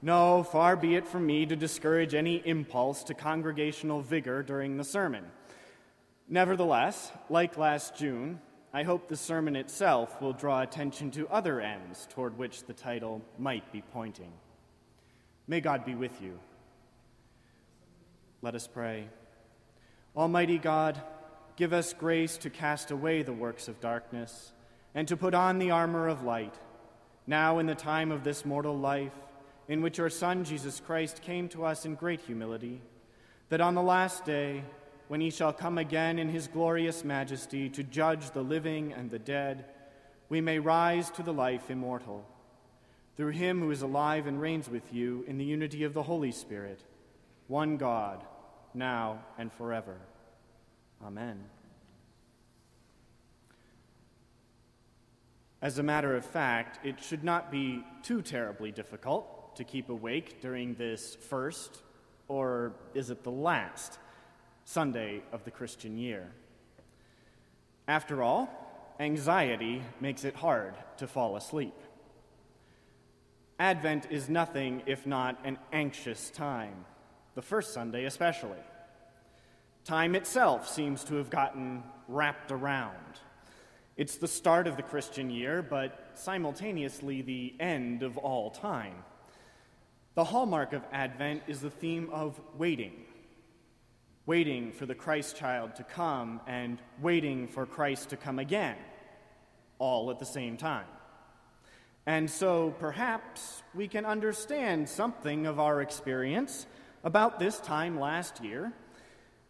No, 0.00 0.42
far 0.42 0.74
be 0.74 0.94
it 0.94 1.06
from 1.06 1.26
me 1.26 1.44
to 1.44 1.54
discourage 1.54 2.14
any 2.14 2.36
impulse 2.46 3.04
to 3.04 3.12
congregational 3.12 4.00
vigor 4.00 4.42
during 4.42 4.78
the 4.78 4.84
sermon. 4.84 5.26
Nevertheless, 6.26 7.12
like 7.28 7.58
last 7.58 7.94
June, 7.94 8.40
I 8.72 8.84
hope 8.84 9.08
the 9.08 9.16
sermon 9.18 9.54
itself 9.54 10.22
will 10.22 10.32
draw 10.32 10.62
attention 10.62 11.10
to 11.10 11.28
other 11.28 11.60
ends 11.60 12.08
toward 12.08 12.38
which 12.38 12.64
the 12.64 12.72
title 12.72 13.20
might 13.38 13.70
be 13.70 13.82
pointing. 13.92 14.32
May 15.46 15.60
God 15.60 15.84
be 15.84 15.94
with 15.94 16.22
you. 16.22 16.38
Let 18.42 18.54
us 18.54 18.66
pray. 18.66 19.06
Almighty 20.16 20.56
God, 20.56 21.00
give 21.56 21.74
us 21.74 21.92
grace 21.92 22.38
to 22.38 22.48
cast 22.48 22.90
away 22.90 23.22
the 23.22 23.32
works 23.32 23.68
of 23.68 23.80
darkness 23.80 24.52
and 24.94 25.06
to 25.08 25.16
put 25.16 25.34
on 25.34 25.58
the 25.58 25.70
armor 25.70 26.08
of 26.08 26.24
light, 26.24 26.54
now 27.26 27.58
in 27.58 27.66
the 27.66 27.74
time 27.74 28.10
of 28.10 28.24
this 28.24 28.46
mortal 28.46 28.76
life, 28.76 29.12
in 29.68 29.82
which 29.82 29.98
your 29.98 30.08
Son, 30.08 30.42
Jesus 30.42 30.80
Christ, 30.80 31.20
came 31.22 31.48
to 31.50 31.64
us 31.64 31.84
in 31.84 31.94
great 31.94 32.22
humility, 32.22 32.80
that 33.50 33.60
on 33.60 33.74
the 33.74 33.82
last 33.82 34.24
day, 34.24 34.64
when 35.08 35.20
he 35.20 35.30
shall 35.30 35.52
come 35.52 35.76
again 35.76 36.18
in 36.18 36.28
his 36.28 36.48
glorious 36.48 37.04
majesty 37.04 37.68
to 37.68 37.82
judge 37.82 38.30
the 38.30 38.42
living 38.42 38.92
and 38.94 39.10
the 39.10 39.18
dead, 39.18 39.66
we 40.28 40.40
may 40.40 40.58
rise 40.58 41.10
to 41.10 41.22
the 41.22 41.32
life 41.32 41.70
immortal. 41.70 42.24
Through 43.16 43.32
him 43.32 43.60
who 43.60 43.70
is 43.70 43.82
alive 43.82 44.26
and 44.26 44.40
reigns 44.40 44.70
with 44.70 44.94
you 44.94 45.24
in 45.28 45.36
the 45.36 45.44
unity 45.44 45.84
of 45.84 45.92
the 45.92 46.04
Holy 46.04 46.32
Spirit, 46.32 46.80
one 47.48 47.76
God, 47.76 48.24
now 48.74 49.20
and 49.38 49.52
forever. 49.52 49.96
Amen. 51.04 51.44
As 55.62 55.78
a 55.78 55.82
matter 55.82 56.16
of 56.16 56.24
fact, 56.24 56.84
it 56.86 57.02
should 57.02 57.22
not 57.22 57.50
be 57.50 57.84
too 58.02 58.22
terribly 58.22 58.72
difficult 58.72 59.56
to 59.56 59.64
keep 59.64 59.90
awake 59.90 60.40
during 60.40 60.74
this 60.74 61.16
first, 61.16 61.82
or 62.28 62.72
is 62.94 63.10
it 63.10 63.24
the 63.24 63.30
last, 63.30 63.98
Sunday 64.64 65.22
of 65.32 65.44
the 65.44 65.50
Christian 65.50 65.98
year. 65.98 66.30
After 67.88 68.22
all, 68.22 68.94
anxiety 69.00 69.82
makes 70.00 70.24
it 70.24 70.36
hard 70.36 70.74
to 70.98 71.08
fall 71.08 71.34
asleep. 71.34 71.74
Advent 73.58 74.06
is 74.10 74.28
nothing 74.28 74.82
if 74.86 75.06
not 75.06 75.38
an 75.44 75.58
anxious 75.72 76.30
time 76.30 76.84
the 77.40 77.46
first 77.46 77.72
Sunday 77.72 78.04
especially. 78.04 78.58
Time 79.86 80.14
itself 80.14 80.68
seems 80.68 81.02
to 81.04 81.14
have 81.14 81.30
gotten 81.30 81.82
wrapped 82.06 82.52
around. 82.52 83.18
It's 83.96 84.18
the 84.18 84.28
start 84.28 84.66
of 84.66 84.76
the 84.76 84.82
Christian 84.82 85.30
year, 85.30 85.62
but 85.62 86.10
simultaneously 86.12 87.22
the 87.22 87.54
end 87.58 88.02
of 88.02 88.18
all 88.18 88.50
time. 88.50 88.92
The 90.16 90.24
hallmark 90.24 90.74
of 90.74 90.82
Advent 90.92 91.44
is 91.46 91.62
the 91.62 91.70
theme 91.70 92.10
of 92.12 92.38
waiting. 92.58 93.06
Waiting 94.26 94.70
for 94.70 94.84
the 94.84 94.94
Christ 94.94 95.34
child 95.34 95.74
to 95.76 95.82
come 95.82 96.42
and 96.46 96.78
waiting 97.00 97.48
for 97.48 97.64
Christ 97.64 98.10
to 98.10 98.18
come 98.18 98.38
again, 98.38 98.76
all 99.78 100.10
at 100.10 100.18
the 100.18 100.26
same 100.26 100.58
time. 100.58 100.84
And 102.04 102.28
so 102.28 102.74
perhaps 102.78 103.62
we 103.74 103.88
can 103.88 104.04
understand 104.04 104.90
something 104.90 105.46
of 105.46 105.58
our 105.58 105.80
experience 105.80 106.66
about 107.04 107.38
this 107.38 107.58
time 107.60 107.98
last 107.98 108.42
year 108.42 108.72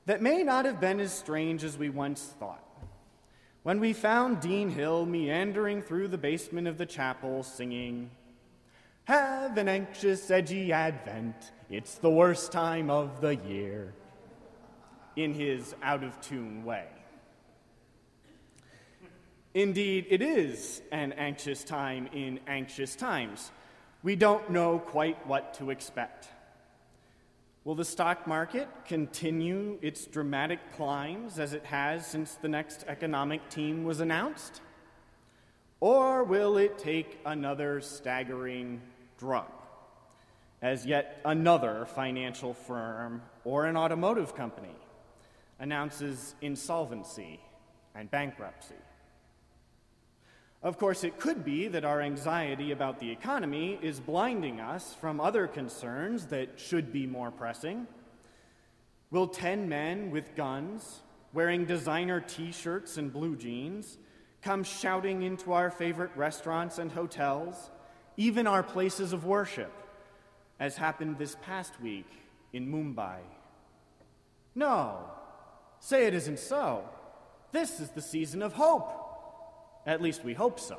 that 0.06 0.22
may 0.22 0.42
not 0.42 0.64
have 0.64 0.80
been 0.80 1.00
as 1.00 1.12
strange 1.12 1.64
as 1.64 1.76
we 1.76 1.88
once 1.90 2.34
thought. 2.38 2.64
When 3.62 3.80
we 3.80 3.92
found 3.92 4.40
Dean 4.40 4.70
Hill 4.70 5.04
meandering 5.04 5.82
through 5.82 6.08
the 6.08 6.18
basement 6.18 6.66
of 6.66 6.78
the 6.78 6.86
chapel 6.86 7.42
singing, 7.42 8.10
Have 9.04 9.58
an 9.58 9.68
anxious, 9.68 10.30
edgy 10.30 10.72
advent, 10.72 11.36
it's 11.68 11.96
the 11.96 12.10
worst 12.10 12.52
time 12.52 12.90
of 12.90 13.20
the 13.20 13.36
year, 13.36 13.92
in 15.14 15.34
his 15.34 15.74
out 15.82 16.02
of 16.02 16.18
tune 16.20 16.64
way. 16.64 16.86
Indeed, 19.52 20.06
it 20.08 20.22
is 20.22 20.80
an 20.92 21.12
anxious 21.14 21.64
time 21.64 22.08
in 22.12 22.40
anxious 22.46 22.94
times. 22.96 23.50
We 24.02 24.16
don't 24.16 24.48
know 24.50 24.78
quite 24.78 25.26
what 25.26 25.54
to 25.54 25.70
expect. 25.70 26.28
Will 27.62 27.74
the 27.74 27.84
stock 27.84 28.26
market 28.26 28.68
continue 28.86 29.78
its 29.82 30.06
dramatic 30.06 30.60
climbs 30.76 31.38
as 31.38 31.52
it 31.52 31.64
has 31.66 32.06
since 32.06 32.34
the 32.36 32.48
next 32.48 32.84
economic 32.88 33.50
team 33.50 33.84
was 33.84 34.00
announced? 34.00 34.62
Or 35.78 36.24
will 36.24 36.56
it 36.56 36.78
take 36.78 37.20
another 37.26 37.82
staggering 37.82 38.80
drop 39.18 39.56
as 40.62 40.86
yet 40.86 41.20
another 41.26 41.86
financial 41.94 42.54
firm 42.54 43.20
or 43.44 43.66
an 43.66 43.76
automotive 43.76 44.34
company 44.34 44.74
announces 45.58 46.34
insolvency 46.40 47.40
and 47.94 48.10
bankruptcy? 48.10 48.74
Of 50.62 50.76
course, 50.76 51.04
it 51.04 51.18
could 51.18 51.42
be 51.42 51.68
that 51.68 51.86
our 51.86 52.02
anxiety 52.02 52.70
about 52.70 53.00
the 53.00 53.10
economy 53.10 53.78
is 53.80 53.98
blinding 53.98 54.60
us 54.60 54.94
from 54.94 55.18
other 55.18 55.46
concerns 55.46 56.26
that 56.26 56.60
should 56.60 56.92
be 56.92 57.06
more 57.06 57.30
pressing. 57.30 57.86
Will 59.10 59.26
10 59.26 59.70
men 59.70 60.10
with 60.10 60.36
guns, 60.36 61.00
wearing 61.32 61.64
designer 61.64 62.20
t 62.20 62.52
shirts 62.52 62.98
and 62.98 63.10
blue 63.10 63.36
jeans, 63.36 63.96
come 64.42 64.62
shouting 64.62 65.22
into 65.22 65.52
our 65.52 65.70
favorite 65.70 66.10
restaurants 66.14 66.78
and 66.78 66.92
hotels, 66.92 67.70
even 68.18 68.46
our 68.46 68.62
places 68.62 69.14
of 69.14 69.24
worship, 69.24 69.72
as 70.58 70.76
happened 70.76 71.16
this 71.16 71.36
past 71.40 71.80
week 71.80 72.08
in 72.52 72.70
Mumbai? 72.70 73.20
No, 74.54 74.98
say 75.78 76.06
it 76.06 76.12
isn't 76.12 76.38
so. 76.38 76.84
This 77.50 77.80
is 77.80 77.88
the 77.90 78.02
season 78.02 78.42
of 78.42 78.52
hope. 78.52 79.09
At 79.86 80.02
least 80.02 80.24
we 80.24 80.34
hope 80.34 80.60
so. 80.60 80.78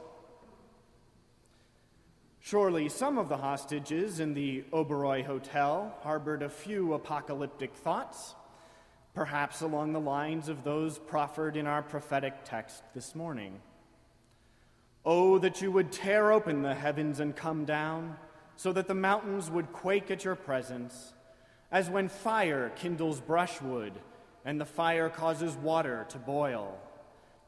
Surely 2.40 2.90
some 2.90 3.18
of 3.18 3.30
the 3.30 3.38
hostages 3.38 4.20
in 4.20 4.34
the 4.34 4.64
Oberoi 4.74 5.24
Hotel 5.24 5.96
harbored 6.02 6.42
a 6.42 6.50
few 6.50 6.94
apocalyptic 6.94 7.74
thoughts, 7.76 8.36
perhaps 9.14 9.62
along 9.62 9.94
the 9.94 10.00
lines 10.00 10.50
of 10.50 10.64
those 10.64 10.98
proffered 10.98 11.56
in 11.56 11.68
our 11.68 11.84
prophetic 11.84 12.44
text 12.44 12.84
this 12.96 13.14
morning. 13.14 13.60
Oh, 15.06 15.38
that 15.38 15.62
you 15.62 15.72
would 15.72 15.92
tear 15.92 16.32
open 16.32 16.62
the 16.62 16.74
heavens 16.74 17.20
and 17.20 17.36
come 17.36 17.66
down, 17.66 18.18
so 18.56 18.74
that 18.74 18.88
the 18.88 18.96
mountains 18.96 19.50
would 19.50 19.72
quake 19.72 20.10
at 20.12 20.24
your 20.24 20.36
presence, 20.36 21.14
as 21.72 21.90
when 21.90 22.10
fire 22.10 22.72
kindles 22.76 23.20
brushwood 23.20 23.94
and 24.46 24.60
the 24.60 24.66
fire 24.66 25.10
causes 25.10 25.56
water 25.56 26.06
to 26.10 26.18
boil 26.18 26.80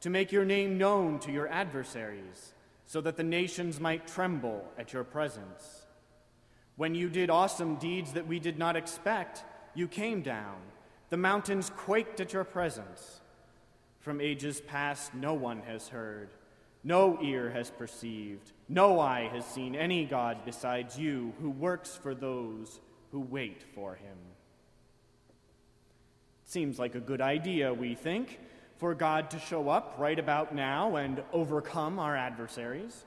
to 0.04 0.10
make 0.10 0.32
your 0.32 0.44
name 0.44 0.76
known 0.76 1.18
to 1.18 1.32
your 1.32 1.48
adversaries, 1.48 2.52
so 2.84 3.00
that 3.00 3.16
the 3.16 3.22
nations 3.22 3.80
might 3.80 4.06
tremble 4.06 4.62
at 4.76 4.92
your 4.92 5.02
presence. 5.02 5.86
When 6.76 6.94
you 6.94 7.08
did 7.08 7.30
awesome 7.30 7.76
deeds 7.76 8.12
that 8.12 8.26
we 8.26 8.38
did 8.38 8.58
not 8.58 8.76
expect, 8.76 9.42
you 9.74 9.88
came 9.88 10.20
down. 10.20 10.56
The 11.08 11.16
mountains 11.16 11.72
quaked 11.74 12.20
at 12.20 12.34
your 12.34 12.44
presence. 12.44 13.22
From 14.00 14.20
ages 14.20 14.60
past, 14.60 15.14
no 15.14 15.32
one 15.32 15.62
has 15.62 15.88
heard, 15.88 16.28
no 16.82 17.18
ear 17.22 17.48
has 17.48 17.70
perceived, 17.70 18.52
no 18.68 19.00
eye 19.00 19.30
has 19.32 19.46
seen 19.46 19.74
any 19.74 20.04
God 20.04 20.36
besides 20.44 20.98
you 20.98 21.32
who 21.40 21.48
works 21.48 21.96
for 21.96 22.14
those 22.14 22.78
who 23.10 23.20
wait 23.20 23.64
for 23.74 23.94
him. 23.94 24.18
Seems 26.44 26.78
like 26.78 26.94
a 26.94 27.00
good 27.00 27.22
idea, 27.22 27.72
we 27.72 27.94
think 27.94 28.38
for 28.78 28.94
God 28.94 29.30
to 29.30 29.38
show 29.38 29.68
up 29.68 29.94
right 29.98 30.18
about 30.18 30.54
now 30.54 30.96
and 30.96 31.22
overcome 31.32 31.98
our 31.98 32.16
adversaries. 32.16 33.04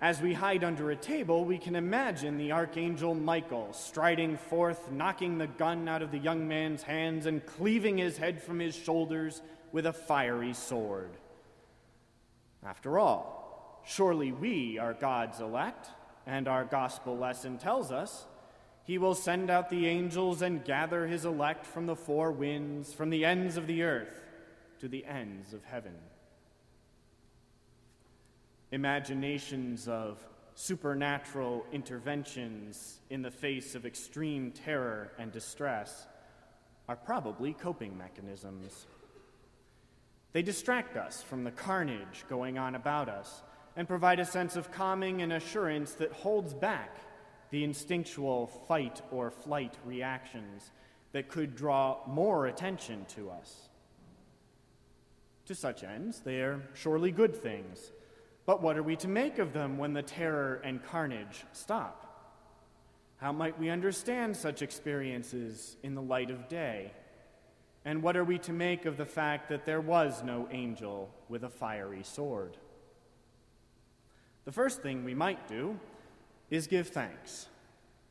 As 0.00 0.20
we 0.20 0.34
hide 0.34 0.62
under 0.62 0.90
a 0.90 0.96
table, 0.96 1.44
we 1.44 1.56
can 1.56 1.74
imagine 1.74 2.36
the 2.36 2.52
archangel 2.52 3.14
Michael 3.14 3.72
striding 3.72 4.36
forth, 4.36 4.92
knocking 4.92 5.38
the 5.38 5.46
gun 5.46 5.88
out 5.88 6.02
of 6.02 6.12
the 6.12 6.18
young 6.18 6.46
man's 6.46 6.82
hands, 6.82 7.24
and 7.24 7.44
cleaving 7.46 7.96
his 7.96 8.18
head 8.18 8.42
from 8.42 8.58
his 8.58 8.76
shoulders 8.76 9.40
with 9.72 9.86
a 9.86 9.92
fiery 9.92 10.52
sword. 10.52 11.10
After 12.64 12.98
all, 12.98 13.82
surely 13.86 14.32
we 14.32 14.78
are 14.78 14.92
God's 14.92 15.40
elect, 15.40 15.88
and 16.26 16.46
our 16.46 16.64
gospel 16.64 17.16
lesson 17.16 17.56
tells 17.56 17.90
us 17.90 18.26
he 18.84 18.98
will 18.98 19.14
send 19.14 19.50
out 19.50 19.70
the 19.70 19.86
angels 19.86 20.42
and 20.42 20.64
gather 20.64 21.06
his 21.06 21.24
elect 21.24 21.64
from 21.64 21.86
the 21.86 21.96
four 21.96 22.30
winds, 22.30 22.92
from 22.92 23.08
the 23.08 23.24
ends 23.24 23.56
of 23.56 23.66
the 23.66 23.82
earth 23.82 24.25
to 24.80 24.88
the 24.88 25.04
ends 25.04 25.52
of 25.52 25.64
heaven. 25.64 25.94
Imaginations 28.72 29.88
of 29.88 30.18
supernatural 30.54 31.64
interventions 31.72 33.00
in 33.10 33.22
the 33.22 33.30
face 33.30 33.74
of 33.74 33.86
extreme 33.86 34.50
terror 34.50 35.12
and 35.18 35.30
distress 35.30 36.06
are 36.88 36.96
probably 36.96 37.52
coping 37.52 37.96
mechanisms. 37.96 38.86
They 40.32 40.42
distract 40.42 40.96
us 40.96 41.22
from 41.22 41.44
the 41.44 41.50
carnage 41.50 42.24
going 42.28 42.58
on 42.58 42.74
about 42.74 43.08
us 43.08 43.42
and 43.76 43.86
provide 43.86 44.20
a 44.20 44.24
sense 44.24 44.56
of 44.56 44.72
calming 44.72 45.22
and 45.22 45.32
assurance 45.32 45.92
that 45.94 46.12
holds 46.12 46.54
back 46.54 46.96
the 47.50 47.62
instinctual 47.62 48.46
fight 48.66 49.02
or 49.10 49.30
flight 49.30 49.74
reactions 49.84 50.70
that 51.12 51.28
could 51.28 51.54
draw 51.54 51.98
more 52.06 52.46
attention 52.46 53.04
to 53.08 53.30
us. 53.30 53.68
To 55.46 55.54
such 55.54 55.84
ends, 55.84 56.20
they 56.20 56.40
are 56.40 56.60
surely 56.74 57.10
good 57.10 57.34
things. 57.34 57.92
But 58.46 58.62
what 58.62 58.76
are 58.76 58.82
we 58.82 58.96
to 58.96 59.08
make 59.08 59.38
of 59.38 59.52
them 59.52 59.78
when 59.78 59.92
the 59.92 60.02
terror 60.02 60.60
and 60.64 60.84
carnage 60.84 61.44
stop? 61.52 62.02
How 63.16 63.32
might 63.32 63.58
we 63.58 63.70
understand 63.70 64.36
such 64.36 64.62
experiences 64.62 65.76
in 65.82 65.94
the 65.94 66.02
light 66.02 66.30
of 66.30 66.48
day? 66.48 66.92
And 67.84 68.02
what 68.02 68.16
are 68.16 68.24
we 68.24 68.38
to 68.40 68.52
make 68.52 68.84
of 68.84 68.96
the 68.96 69.06
fact 69.06 69.48
that 69.48 69.64
there 69.64 69.80
was 69.80 70.22
no 70.22 70.48
angel 70.50 71.10
with 71.28 71.44
a 71.44 71.48
fiery 71.48 72.02
sword? 72.02 72.56
The 74.44 74.52
first 74.52 74.82
thing 74.82 75.04
we 75.04 75.14
might 75.14 75.48
do 75.48 75.78
is 76.50 76.66
give 76.66 76.88
thanks 76.88 77.46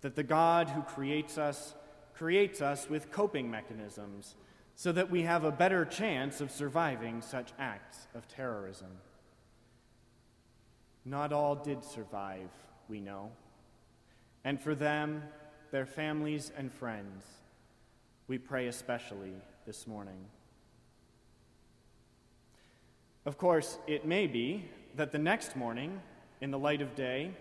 that 0.02 0.16
the 0.16 0.24
God 0.24 0.70
who 0.70 0.82
creates 0.82 1.38
us 1.38 1.76
creates 2.14 2.62
us 2.62 2.90
with 2.90 3.12
coping 3.12 3.52
mechanisms 3.52 4.36
so 4.76 4.92
that 4.92 5.10
we 5.10 5.22
have 5.22 5.44
a 5.44 5.52
better 5.52 5.86
chance 5.86 6.42
of 6.42 6.52
surviving 6.52 7.22
such 7.22 7.54
acts 7.58 8.08
of 8.14 8.28
terrorism. 8.28 8.92
Not 11.06 11.32
all 11.32 11.56
did 11.56 11.84
survive, 11.84 12.50
we 12.90 13.00
know. 13.00 13.32
And 14.44 14.60
for 14.60 14.76
them, 14.76 15.24
their 15.72 15.86
families, 15.86 16.52
and 16.58 16.72
friends, 16.72 17.24
we 18.28 18.38
pray 18.38 18.68
especially 18.68 19.34
this 19.66 19.88
morning. 19.88 20.26
Of 23.26 23.38
course, 23.38 23.78
it 23.88 24.06
may 24.06 24.28
be 24.28 24.66
that 24.96 25.12
the 25.12 25.20
next 25.20 25.56
morning, 25.56 26.02
in 26.42 26.52
the 26.52 26.60
light 26.60 26.82
of 26.82 26.96
day, 26.96 27.32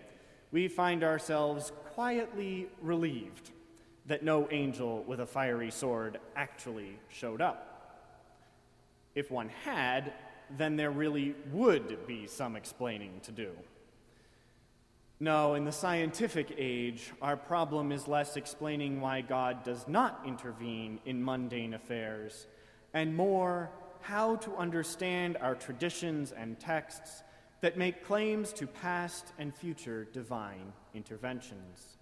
we 0.51 0.67
find 0.67 1.03
ourselves 1.03 1.71
quietly 1.93 2.67
relieved 2.81 3.51
that 4.07 4.23
no 4.23 4.47
angel 4.51 5.03
with 5.03 5.19
a 5.19 5.25
fiery 5.25 5.71
sword 5.71 6.19
actually 6.35 6.99
showed 7.09 7.41
up. 7.41 7.71
If 9.15 9.31
one 9.31 9.49
had, 9.63 10.13
then 10.57 10.75
there 10.75 10.91
really 10.91 11.35
would 11.51 12.05
be 12.05 12.27
some 12.27 12.55
explaining 12.55 13.19
to 13.23 13.31
do. 13.31 13.51
No, 15.19 15.55
in 15.55 15.63
the 15.63 15.71
scientific 15.71 16.53
age, 16.57 17.11
our 17.21 17.37
problem 17.37 17.91
is 17.91 18.07
less 18.07 18.35
explaining 18.35 18.99
why 18.99 19.21
God 19.21 19.63
does 19.63 19.87
not 19.87 20.21
intervene 20.27 20.99
in 21.05 21.23
mundane 21.23 21.73
affairs, 21.73 22.47
and 22.93 23.15
more 23.15 23.71
how 24.01 24.35
to 24.35 24.55
understand 24.57 25.37
our 25.37 25.55
traditions 25.55 26.33
and 26.33 26.59
texts 26.59 27.23
that 27.61 27.77
make 27.77 28.05
claims 28.05 28.51
to 28.53 28.67
past 28.67 29.31
and 29.39 29.55
future 29.55 30.05
divine 30.11 30.73
interventions. 30.93 31.94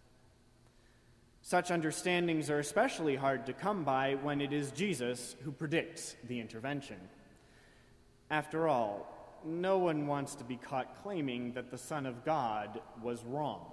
Such 1.45 1.71
understandings 1.71 2.49
are 2.49 2.59
especially 2.59 3.17
hard 3.17 3.45
to 3.47 3.53
come 3.53 3.83
by 3.83 4.15
when 4.15 4.39
it 4.39 4.53
is 4.53 4.71
Jesus 4.71 5.35
who 5.43 5.51
predicts 5.51 6.15
the 6.29 6.39
intervention. 6.39 6.95
After 8.31 8.69
all, 8.69 9.41
no 9.43 9.77
one 9.77 10.07
wants 10.07 10.35
to 10.35 10.45
be 10.45 10.55
caught 10.55 11.03
claiming 11.03 11.51
that 11.51 11.69
the 11.69 11.77
Son 11.77 12.05
of 12.05 12.23
God 12.23 12.79
was 13.01 13.25
wrong. 13.25 13.65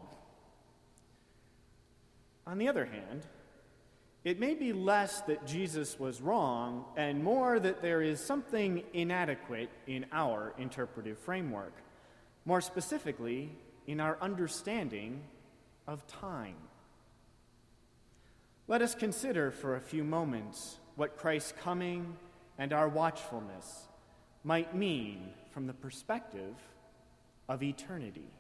On 2.45 2.59
the 2.59 2.67
other 2.67 2.87
hand, 2.87 3.25
it 4.25 4.41
may 4.41 4.55
be 4.55 4.73
less 4.73 5.21
that 5.23 5.47
Jesus 5.47 5.97
was 5.97 6.21
wrong 6.21 6.85
and 6.97 7.23
more 7.23 7.61
that 7.61 7.83
there 7.83 8.03
is 8.03 8.19
something 8.19 8.83
inadequate 8.93 9.71
in 9.87 10.07
our 10.11 10.55
interpretive 10.59 11.19
framework, 11.21 11.75
more 12.45 12.61
specifically, 12.61 13.53
in 13.87 14.01
our 14.01 14.19
understanding 14.21 15.23
of 15.87 16.05
time. 16.09 16.57
Let 18.71 18.83
us 18.83 18.95
consider 18.95 19.51
for 19.51 19.75
a 19.75 19.81
few 19.81 20.05
moments 20.05 20.79
what 20.95 21.17
Christ's 21.17 21.55
coming 21.61 22.17
and 22.57 22.73
our 22.73 22.89
watchfulness 22.89 23.89
might 24.45 24.77
mean 24.77 25.31
from 25.51 25.67
the 25.67 25.73
perspective 25.73 26.55
of 27.49 27.65
eternity. 27.65 28.31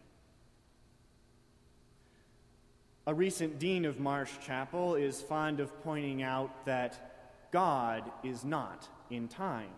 A 3.09 3.12
recent 3.12 3.59
dean 3.59 3.85
of 3.85 3.99
Marsh 3.99 4.31
Chapel 4.41 4.95
is 4.95 5.20
fond 5.20 5.59
of 5.59 5.83
pointing 5.83 6.22
out 6.22 6.64
that 6.64 7.49
God 7.51 8.09
is 8.22 8.45
not 8.45 8.89
in 9.11 9.26
time. 9.26 9.74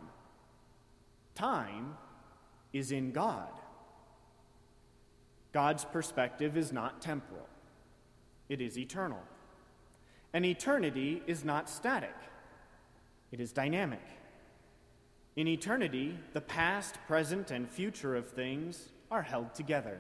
Time 1.34 1.96
is 2.74 2.92
in 2.92 3.12
God. 3.12 3.48
God's 5.54 5.86
perspective 5.86 6.58
is 6.58 6.74
not 6.74 7.00
temporal, 7.00 7.48
it 8.50 8.60
is 8.60 8.76
eternal. 8.76 9.22
And 10.32 10.44
eternity 10.44 11.22
is 11.26 11.44
not 11.44 11.68
static, 11.68 12.14
it 13.30 13.40
is 13.40 13.52
dynamic. 13.52 14.02
In 15.34 15.48
eternity, 15.48 16.18
the 16.34 16.42
past, 16.42 16.98
present, 17.06 17.50
and 17.50 17.66
future 17.66 18.14
of 18.14 18.28
things 18.28 18.90
are 19.10 19.22
held 19.22 19.54
together. 19.54 19.98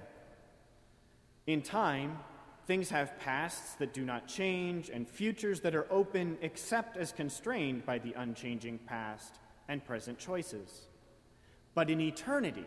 In 1.46 1.62
time, 1.62 2.18
Things 2.66 2.90
have 2.90 3.18
pasts 3.18 3.74
that 3.74 3.92
do 3.92 4.04
not 4.04 4.28
change, 4.28 4.88
and 4.88 5.08
futures 5.08 5.60
that 5.60 5.74
are 5.74 5.86
open 5.90 6.38
except 6.42 6.96
as 6.96 7.12
constrained 7.12 7.84
by 7.84 7.98
the 7.98 8.14
unchanging 8.16 8.78
past 8.86 9.40
and 9.68 9.84
present 9.84 10.18
choices. 10.18 10.86
But 11.74 11.90
in 11.90 12.00
eternity, 12.00 12.66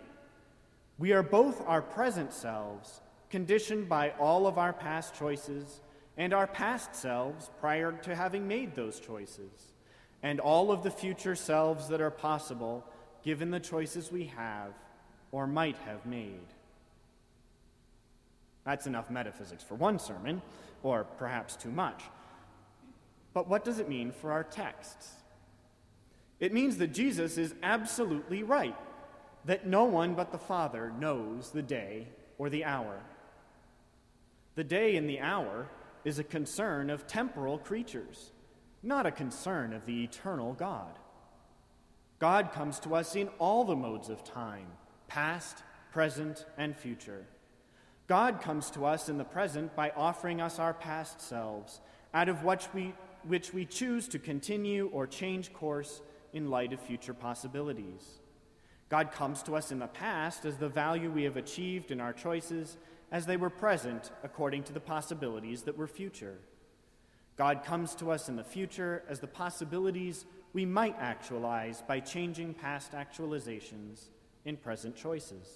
we 0.97 1.13
are 1.13 1.23
both 1.23 1.61
our 1.65 1.81
present 1.81 2.33
selves, 2.33 3.01
conditioned 3.29 3.87
by 3.87 4.11
all 4.19 4.47
of 4.47 4.57
our 4.57 4.73
past 4.73 5.15
choices, 5.15 5.79
and 6.17 6.33
our 6.33 6.47
past 6.47 6.95
selves 6.95 7.49
prior 7.59 7.91
to 7.91 8.15
having 8.15 8.47
made 8.47 8.75
those 8.75 8.99
choices, 8.99 9.73
and 10.23 10.39
all 10.39 10.71
of 10.71 10.83
the 10.83 10.91
future 10.91 11.35
selves 11.35 11.87
that 11.89 12.01
are 12.01 12.11
possible 12.11 12.83
given 13.23 13.51
the 13.51 13.59
choices 13.59 14.11
we 14.11 14.25
have 14.25 14.71
or 15.31 15.47
might 15.47 15.77
have 15.79 16.05
made. 16.05 16.47
That's 18.65 18.87
enough 18.87 19.09
metaphysics 19.09 19.63
for 19.63 19.75
one 19.75 19.99
sermon, 19.99 20.41
or 20.83 21.03
perhaps 21.03 21.55
too 21.55 21.71
much. 21.71 22.03
But 23.33 23.47
what 23.47 23.65
does 23.65 23.79
it 23.79 23.89
mean 23.89 24.11
for 24.11 24.31
our 24.31 24.43
texts? 24.43 25.11
It 26.39 26.53
means 26.53 26.77
that 26.77 26.93
Jesus 26.93 27.37
is 27.37 27.53
absolutely 27.61 28.43
right, 28.43 28.75
that 29.45 29.67
no 29.67 29.83
one 29.83 30.15
but 30.15 30.31
the 30.31 30.37
Father 30.37 30.91
knows 30.99 31.51
the 31.51 31.61
day 31.61 32.07
or 32.37 32.49
the 32.49 32.65
hour. 32.65 33.01
The 34.55 34.63
day 34.63 34.95
and 34.95 35.09
the 35.09 35.19
hour 35.19 35.67
is 36.05 36.19
a 36.19 36.23
concern 36.23 36.89
of 36.89 37.07
temporal 37.07 37.57
creatures, 37.57 38.31
not 38.81 39.05
a 39.05 39.11
concern 39.11 39.73
of 39.73 39.85
the 39.85 40.03
eternal 40.03 40.53
God. 40.53 40.99
God 42.19 42.53
comes 42.53 42.79
to 42.81 42.95
us 42.95 43.15
in 43.15 43.27
all 43.39 43.65
the 43.65 43.75
modes 43.75 44.07
of 44.07 44.23
time 44.23 44.67
past, 45.07 45.63
present, 45.91 46.45
and 46.57 46.75
future. 46.75 47.25
God 48.07 48.41
comes 48.41 48.69
to 48.71 48.85
us 48.85 49.09
in 49.09 49.17
the 49.17 49.23
present 49.23 49.75
by 49.75 49.91
offering 49.95 50.41
us 50.41 50.59
our 50.59 50.73
past 50.73 51.21
selves, 51.21 51.81
out 52.13 52.29
of 52.29 52.43
which 52.43 52.67
we, 52.73 52.93
which 53.27 53.53
we 53.53 53.65
choose 53.65 54.07
to 54.09 54.19
continue 54.19 54.89
or 54.93 55.07
change 55.07 55.53
course 55.53 56.01
in 56.33 56.49
light 56.49 56.73
of 56.73 56.79
future 56.79 57.13
possibilities. 57.13 58.19
God 58.89 59.11
comes 59.11 59.41
to 59.43 59.55
us 59.55 59.71
in 59.71 59.79
the 59.79 59.87
past 59.87 60.45
as 60.45 60.57
the 60.57 60.69
value 60.69 61.09
we 61.09 61.23
have 61.23 61.37
achieved 61.37 61.91
in 61.91 61.99
our 61.99 62.13
choices 62.13 62.77
as 63.11 63.25
they 63.25 63.37
were 63.37 63.49
present 63.49 64.11
according 64.23 64.63
to 64.63 64.73
the 64.73 64.79
possibilities 64.79 65.63
that 65.63 65.77
were 65.77 65.87
future. 65.87 66.37
God 67.37 67.63
comes 67.63 67.95
to 67.95 68.11
us 68.11 68.29
in 68.29 68.35
the 68.35 68.43
future 68.43 69.03
as 69.09 69.19
the 69.19 69.27
possibilities 69.27 70.25
we 70.53 70.65
might 70.65 70.95
actualize 70.99 71.83
by 71.85 71.99
changing 71.99 72.53
past 72.53 72.93
actualizations 72.93 74.05
in 74.45 74.55
present 74.55 74.95
choices. 74.95 75.47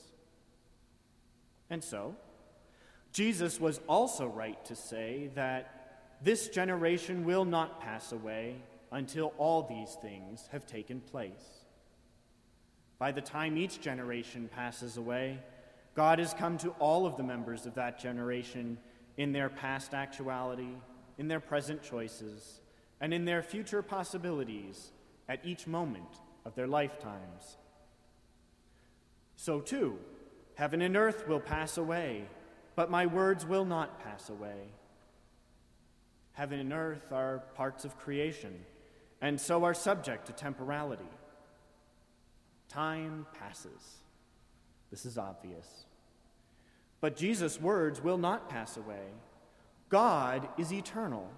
And 1.69 1.83
so, 1.83 2.15
Jesus 3.13 3.59
was 3.59 3.79
also 3.87 4.27
right 4.27 4.63
to 4.65 4.75
say 4.75 5.29
that 5.35 6.17
this 6.21 6.49
generation 6.49 7.23
will 7.23 7.45
not 7.45 7.79
pass 7.81 8.11
away 8.11 8.55
until 8.91 9.33
all 9.37 9.63
these 9.63 9.95
things 10.01 10.49
have 10.51 10.65
taken 10.65 10.99
place. 10.99 11.63
By 12.97 13.13
the 13.13 13.21
time 13.21 13.57
each 13.57 13.79
generation 13.79 14.49
passes 14.53 14.97
away, 14.97 15.39
God 15.99 16.19
has 16.19 16.33
come 16.33 16.57
to 16.59 16.69
all 16.79 17.05
of 17.05 17.17
the 17.17 17.23
members 17.23 17.65
of 17.65 17.75
that 17.75 17.99
generation 17.99 18.77
in 19.17 19.33
their 19.33 19.49
past 19.49 19.93
actuality, 19.93 20.77
in 21.17 21.27
their 21.27 21.41
present 21.41 21.83
choices, 21.83 22.61
and 23.01 23.13
in 23.13 23.25
their 23.25 23.43
future 23.43 23.81
possibilities 23.81 24.93
at 25.27 25.45
each 25.45 25.67
moment 25.67 26.21
of 26.45 26.55
their 26.55 26.67
lifetimes. 26.67 27.57
So, 29.35 29.59
too, 29.59 29.99
heaven 30.55 30.81
and 30.81 30.95
earth 30.95 31.27
will 31.27 31.41
pass 31.41 31.77
away 31.77 32.29
but 32.79 32.89
my 32.89 33.05
words 33.05 33.45
will 33.45 33.65
not 33.65 33.99
pass 33.99 34.29
away. 34.29 34.69
Heaven 36.31 36.61
and 36.61 36.71
earth 36.71 37.11
are 37.11 37.39
parts 37.53 37.83
of 37.83 37.97
creation, 37.97 38.57
and 39.19 39.37
so 39.37 39.65
are 39.65 39.73
subject 39.73 40.27
to 40.27 40.31
temporality. 40.31 41.11
Time 42.69 43.25
passes. 43.37 43.97
This 44.91 45.05
is 45.05 45.17
obvious. 45.17 45.87
But 47.01 47.15
Jesus' 47.15 47.61
words 47.61 48.03
will 48.03 48.17
not 48.17 48.49
pass 48.49 48.77
away. 48.77 49.13
God 49.89 50.47
is 50.57 50.71
eternal, 50.73 51.29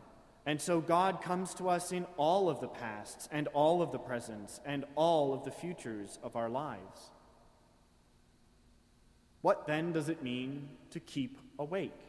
and 0.45 0.59
so 0.59 0.81
God 0.81 1.21
comes 1.21 1.53
to 1.55 1.69
us 1.69 1.91
in 1.91 2.05
all 2.17 2.49
of 2.49 2.59
the 2.59 2.67
pasts, 2.67 3.29
and 3.31 3.47
all 3.49 3.81
of 3.81 3.91
the 3.91 3.99
presents, 3.99 4.59
and 4.65 4.85
all 4.95 5.33
of 5.33 5.43
the 5.43 5.51
futures 5.51 6.19
of 6.23 6.35
our 6.35 6.49
lives. 6.49 7.11
What 9.41 9.67
then 9.67 9.91
does 9.91 10.09
it 10.09 10.23
mean 10.23 10.69
to 10.91 10.99
keep 10.99 11.37
awake? 11.57 11.99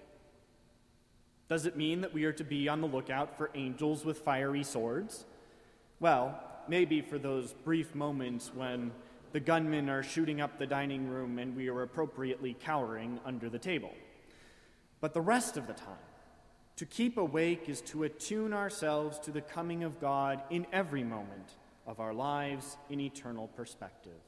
Does 1.48 1.66
it 1.66 1.76
mean 1.76 2.00
that 2.00 2.14
we 2.14 2.24
are 2.24 2.32
to 2.32 2.44
be 2.44 2.68
on 2.68 2.80
the 2.80 2.86
lookout 2.86 3.36
for 3.36 3.50
angels 3.54 4.04
with 4.04 4.18
fiery 4.18 4.64
swords? 4.64 5.26
Well, 6.00 6.42
maybe 6.68 7.00
for 7.00 7.18
those 7.18 7.52
brief 7.52 7.94
moments 7.94 8.50
when 8.54 8.92
the 9.32 9.40
gunmen 9.40 9.88
are 9.88 10.02
shooting 10.02 10.40
up 10.40 10.58
the 10.58 10.66
dining 10.66 11.08
room 11.08 11.38
and 11.38 11.56
we 11.56 11.68
are 11.68 11.82
appropriately 11.82 12.54
cowering 12.60 13.18
under 13.24 13.48
the 13.48 13.58
table. 13.58 13.92
But 15.00 15.14
the 15.14 15.20
rest 15.20 15.56
of 15.56 15.66
the 15.66 15.72
time, 15.72 15.96
to 16.76 16.86
keep 16.86 17.16
awake 17.16 17.68
is 17.68 17.80
to 17.82 18.04
attune 18.04 18.52
ourselves 18.52 19.18
to 19.20 19.30
the 19.30 19.40
coming 19.40 19.84
of 19.84 20.00
God 20.00 20.42
in 20.50 20.66
every 20.72 21.04
moment 21.04 21.56
of 21.86 22.00
our 22.00 22.14
lives 22.14 22.76
in 22.88 23.00
eternal 23.00 23.48
perspective. 23.48 24.20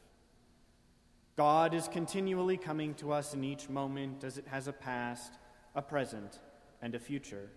God 1.36 1.74
is 1.74 1.88
continually 1.88 2.56
coming 2.56 2.94
to 2.94 3.12
us 3.12 3.34
in 3.34 3.44
each 3.44 3.68
moment 3.68 4.24
as 4.24 4.38
it 4.38 4.46
has 4.46 4.68
a 4.68 4.72
past, 4.72 5.32
a 5.74 5.82
present, 5.82 6.38
and 6.80 6.94
a 6.94 6.98
future. 6.98 7.50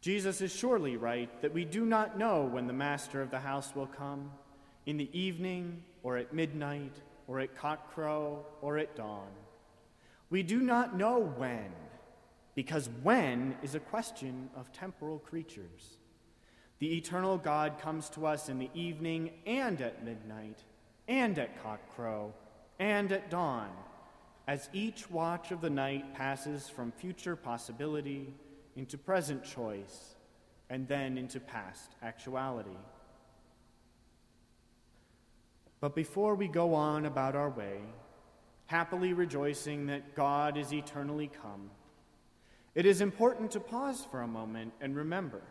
Jesus 0.00 0.40
is 0.40 0.54
surely 0.54 0.96
right 0.96 1.40
that 1.40 1.54
we 1.54 1.64
do 1.64 1.86
not 1.86 2.18
know 2.18 2.42
when 2.44 2.66
the 2.66 2.72
master 2.72 3.22
of 3.22 3.30
the 3.30 3.40
house 3.40 3.74
will 3.74 3.86
come 3.86 4.32
in 4.86 4.96
the 4.96 5.10
evening, 5.18 5.82
or 6.02 6.16
at 6.16 6.32
midnight, 6.32 6.96
or 7.28 7.40
at 7.40 7.56
cockcrow, 7.56 8.38
or 8.60 8.78
at 8.78 8.96
dawn. 8.96 9.28
We 10.30 10.42
do 10.42 10.60
not 10.60 10.96
know 10.96 11.20
when, 11.36 11.70
because 12.54 12.88
when 13.02 13.56
is 13.62 13.74
a 13.74 13.80
question 13.80 14.50
of 14.56 14.72
temporal 14.72 15.18
creatures. 15.18 15.98
The 16.78 16.96
eternal 16.96 17.38
God 17.38 17.78
comes 17.78 18.08
to 18.10 18.26
us 18.26 18.48
in 18.48 18.58
the 18.58 18.70
evening 18.74 19.30
and 19.46 19.80
at 19.80 20.04
midnight 20.04 20.64
and 21.06 21.38
at 21.38 21.62
cockcrow 21.62 22.32
and 22.78 23.12
at 23.12 23.30
dawn, 23.30 23.68
as 24.48 24.68
each 24.72 25.08
watch 25.08 25.52
of 25.52 25.60
the 25.60 25.70
night 25.70 26.14
passes 26.14 26.68
from 26.68 26.90
future 26.90 27.36
possibility 27.36 28.34
into 28.74 28.98
present 28.98 29.44
choice 29.44 30.16
and 30.70 30.88
then 30.88 31.16
into 31.16 31.38
past 31.38 31.92
actuality. 32.02 32.70
But 35.82 35.96
before 35.96 36.36
we 36.36 36.46
go 36.46 36.74
on 36.74 37.06
about 37.06 37.34
our 37.34 37.50
way, 37.50 37.80
happily 38.66 39.14
rejoicing 39.14 39.86
that 39.86 40.14
God 40.14 40.56
is 40.56 40.72
eternally 40.72 41.28
come, 41.42 41.72
it 42.76 42.86
is 42.86 43.00
important 43.00 43.50
to 43.50 43.60
pause 43.60 44.06
for 44.08 44.20
a 44.20 44.28
moment 44.28 44.72
and 44.80 44.94
remember 44.94 45.42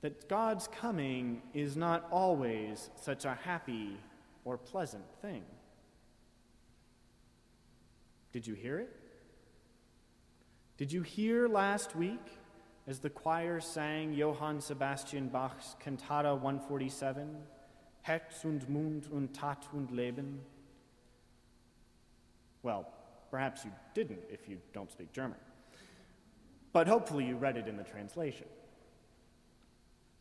that 0.00 0.26
God's 0.26 0.68
coming 0.68 1.42
is 1.52 1.76
not 1.76 2.08
always 2.10 2.88
such 2.96 3.26
a 3.26 3.34
happy 3.34 3.98
or 4.46 4.56
pleasant 4.56 5.04
thing. 5.20 5.42
Did 8.32 8.46
you 8.46 8.54
hear 8.54 8.78
it? 8.78 8.96
Did 10.78 10.90
you 10.90 11.02
hear 11.02 11.46
last 11.46 11.94
week 11.94 12.26
as 12.86 13.00
the 13.00 13.10
choir 13.10 13.60
sang 13.60 14.14
Johann 14.14 14.62
Sebastian 14.62 15.28
Bach's 15.28 15.76
Cantata 15.78 16.34
147, 16.34 17.36
Herz 18.04 18.44
und 18.44 18.68
Mund 18.68 19.10
und 19.10 19.32
Tat 19.32 19.66
und 19.72 19.90
Leben? 19.90 20.40
Well, 22.62 22.86
perhaps 23.30 23.64
you 23.64 23.70
didn't 23.94 24.30
if 24.30 24.46
you 24.46 24.58
don't 24.74 24.90
speak 24.90 25.10
German. 25.14 25.38
But 26.74 26.86
hopefully 26.86 27.24
you 27.24 27.36
read 27.36 27.56
it 27.56 27.66
in 27.66 27.78
the 27.78 27.82
translation. 27.82 28.46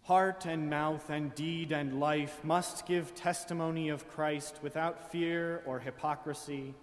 Heart 0.04 0.46
and 0.46 0.70
mouth 0.70 1.10
and 1.10 1.36
deed 1.36 1.74
and 1.74 2.00
life 2.00 2.42
must 2.46 2.86
give 2.86 3.16
testimony 3.16 3.90
of 3.90 4.08
Christ 4.08 4.60
without 4.64 5.12
fear 5.12 5.62
or 5.66 5.80
hypocrisy 5.80 6.76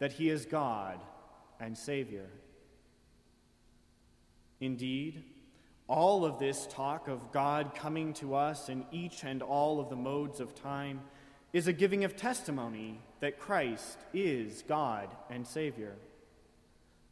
that 0.00 0.12
he 0.12 0.28
is 0.28 0.44
God 0.44 1.00
and 1.60 1.78
Savior. 1.78 2.28
Indeed, 4.60 5.24
all 5.88 6.24
of 6.24 6.38
this 6.38 6.66
talk 6.70 7.08
of 7.08 7.32
God 7.32 7.74
coming 7.74 8.14
to 8.14 8.34
us 8.34 8.68
in 8.68 8.84
each 8.92 9.24
and 9.24 9.42
all 9.42 9.80
of 9.80 9.90
the 9.90 9.96
modes 9.96 10.40
of 10.40 10.54
time 10.54 11.00
is 11.52 11.66
a 11.66 11.72
giving 11.72 12.04
of 12.04 12.16
testimony 12.16 13.00
that 13.20 13.38
Christ 13.38 13.98
is 14.14 14.62
God 14.66 15.08
and 15.28 15.46
Savior. 15.46 15.96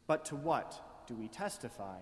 But 0.07 0.25
to 0.25 0.35
what 0.35 1.05
do 1.07 1.15
we 1.15 1.27
testify? 1.27 1.97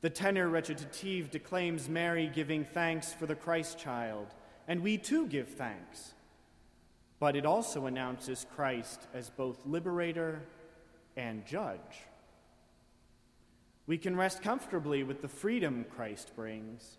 The 0.00 0.10
tenor 0.10 0.48
recitative 0.48 1.30
declaims 1.30 1.88
Mary 1.88 2.30
giving 2.32 2.64
thanks 2.64 3.12
for 3.12 3.26
the 3.26 3.34
Christ 3.34 3.78
child, 3.78 4.28
and 4.68 4.82
we 4.82 4.98
too 4.98 5.26
give 5.26 5.48
thanks. 5.48 6.14
But 7.18 7.36
it 7.36 7.46
also 7.46 7.86
announces 7.86 8.46
Christ 8.54 9.06
as 9.14 9.30
both 9.30 9.64
liberator 9.64 10.42
and 11.16 11.46
judge. 11.46 11.78
We 13.86 13.98
can 13.98 14.16
rest 14.16 14.42
comfortably 14.42 15.02
with 15.02 15.20
the 15.20 15.28
freedom 15.28 15.84
Christ 15.94 16.32
brings, 16.34 16.96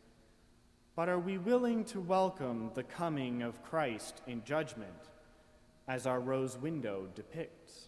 but 0.96 1.10
are 1.10 1.20
we 1.20 1.40
willing 1.40 1.84
to 1.86 2.00
welcome 2.00 2.70
the 2.76 2.84
coming 2.84 3.42
of 3.42 3.64
Christ 3.64 4.22
in 4.28 4.44
judgment, 4.44 5.10
as 5.88 6.06
our 6.06 6.20
rose 6.20 6.58
window 6.58 7.08
depicts? 7.16 7.88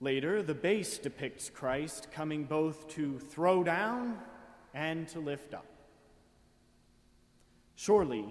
Later, 0.00 0.42
the 0.42 0.54
bass 0.54 0.98
depicts 0.98 1.48
Christ 1.48 2.08
coming 2.10 2.42
both 2.42 2.88
to 2.88 3.20
throw 3.20 3.62
down 3.62 4.18
and 4.74 5.06
to 5.08 5.20
lift 5.20 5.54
up. 5.54 5.66
Surely, 7.76 8.24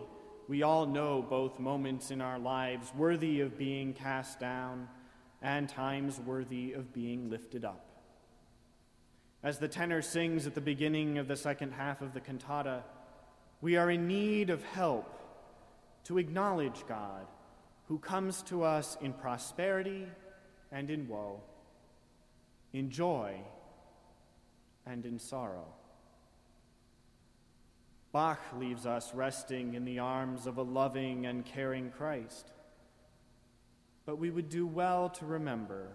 we 0.50 0.64
all 0.64 0.86
know 0.86 1.22
both 1.22 1.58
moments 1.58 2.12
in 2.12 2.20
our 2.20 2.38
lives 2.38 2.92
worthy 2.94 3.40
of 3.40 3.58
being 3.58 3.94
cast 3.94 4.42
down 4.42 4.90
and 5.42 5.68
times 5.68 6.20
worthy 6.20 6.74
of 6.74 6.94
being 6.94 7.30
lifted 7.30 7.66
up. 7.66 7.86
As 9.44 9.58
the 9.58 9.68
tenor 9.68 10.02
sings 10.02 10.46
at 10.46 10.54
the 10.54 10.62
beginning 10.62 11.18
of 11.18 11.28
the 11.28 11.36
second 11.36 11.72
half 11.72 12.02
of 12.02 12.14
the 12.14 12.20
cantata, 12.20 12.84
we 13.60 13.76
are 13.76 13.90
in 13.90 14.08
need 14.08 14.50
of 14.50 14.64
help 14.64 15.20
to 16.04 16.20
acknowledge 16.20 16.84
God 16.88 17.26
who 17.88 17.98
comes 17.98 18.44
to 18.44 18.64
us 18.64 18.98
in 19.02 19.14
prosperity 19.14 20.08
and 20.72 20.90
in 20.90 21.08
woe, 21.08 21.42
in 22.72 22.90
joy 22.92 23.36
and 24.86 25.06
in 25.06 25.18
sorrow. 25.20 25.66
Bach 28.12 28.40
leaves 28.58 28.86
us 28.86 29.14
resting 29.14 29.74
in 29.74 29.86
the 29.86 30.00
arms 30.00 30.46
of 30.46 30.58
a 30.58 30.64
loving 30.64 31.26
and 31.26 31.46
caring 31.46 31.92
Christ 31.92 32.52
but 34.12 34.20
we 34.20 34.30
would 34.30 34.50
do 34.50 34.68
well 34.68 35.08
to 35.08 35.26
remember 35.26 35.88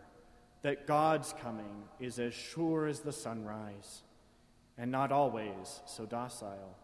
that 0.62 0.86
God's 0.86 1.34
coming 1.42 1.84
is 2.00 2.18
as 2.18 2.32
sure 2.32 2.86
as 2.86 3.00
the 3.00 3.12
sunrise 3.12 4.00
and 4.78 4.90
not 4.90 5.12
always 5.12 5.82
so 5.84 6.06
docile. 6.06 6.78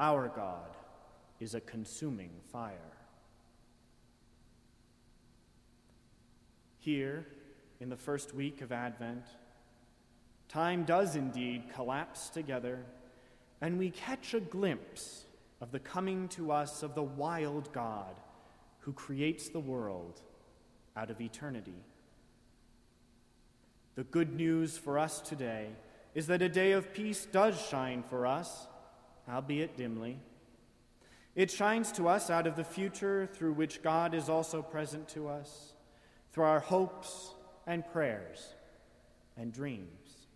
Our 0.00 0.26
God 0.26 0.76
is 1.38 1.54
a 1.54 1.60
consuming 1.60 2.30
fire. 2.50 2.96
Here, 6.80 7.24
in 7.78 7.88
the 7.88 7.96
first 7.96 8.34
week 8.34 8.62
of 8.62 8.72
Advent, 8.72 9.26
time 10.48 10.82
does 10.82 11.14
indeed 11.14 11.72
collapse 11.72 12.30
together, 12.30 12.84
and 13.60 13.78
we 13.78 13.90
catch 13.90 14.34
a 14.34 14.40
glimpse 14.40 15.24
of 15.60 15.70
the 15.70 15.78
coming 15.78 16.26
to 16.30 16.50
us 16.50 16.82
of 16.82 16.96
the 16.96 17.02
wild 17.04 17.72
God 17.72 18.16
who 18.86 18.92
creates 18.92 19.48
the 19.48 19.58
world 19.58 20.20
out 20.96 21.10
of 21.10 21.20
eternity. 21.20 21.74
The 23.96 24.04
good 24.04 24.32
news 24.32 24.78
for 24.78 24.96
us 24.96 25.20
today 25.20 25.70
is 26.14 26.28
that 26.28 26.40
a 26.40 26.48
day 26.48 26.70
of 26.70 26.94
peace 26.94 27.26
does 27.26 27.60
shine 27.60 28.04
for 28.08 28.28
us, 28.28 28.68
albeit 29.28 29.76
dimly. 29.76 30.20
It 31.34 31.50
shines 31.50 31.90
to 31.92 32.06
us 32.06 32.30
out 32.30 32.46
of 32.46 32.54
the 32.54 32.62
future 32.62 33.28
through 33.34 33.54
which 33.54 33.82
God 33.82 34.14
is 34.14 34.28
also 34.28 34.62
present 34.62 35.08
to 35.08 35.26
us, 35.26 35.72
through 36.32 36.44
our 36.44 36.60
hopes 36.60 37.34
and 37.66 37.84
prayers 37.88 38.54
and 39.36 39.52
dreams. 39.52 40.28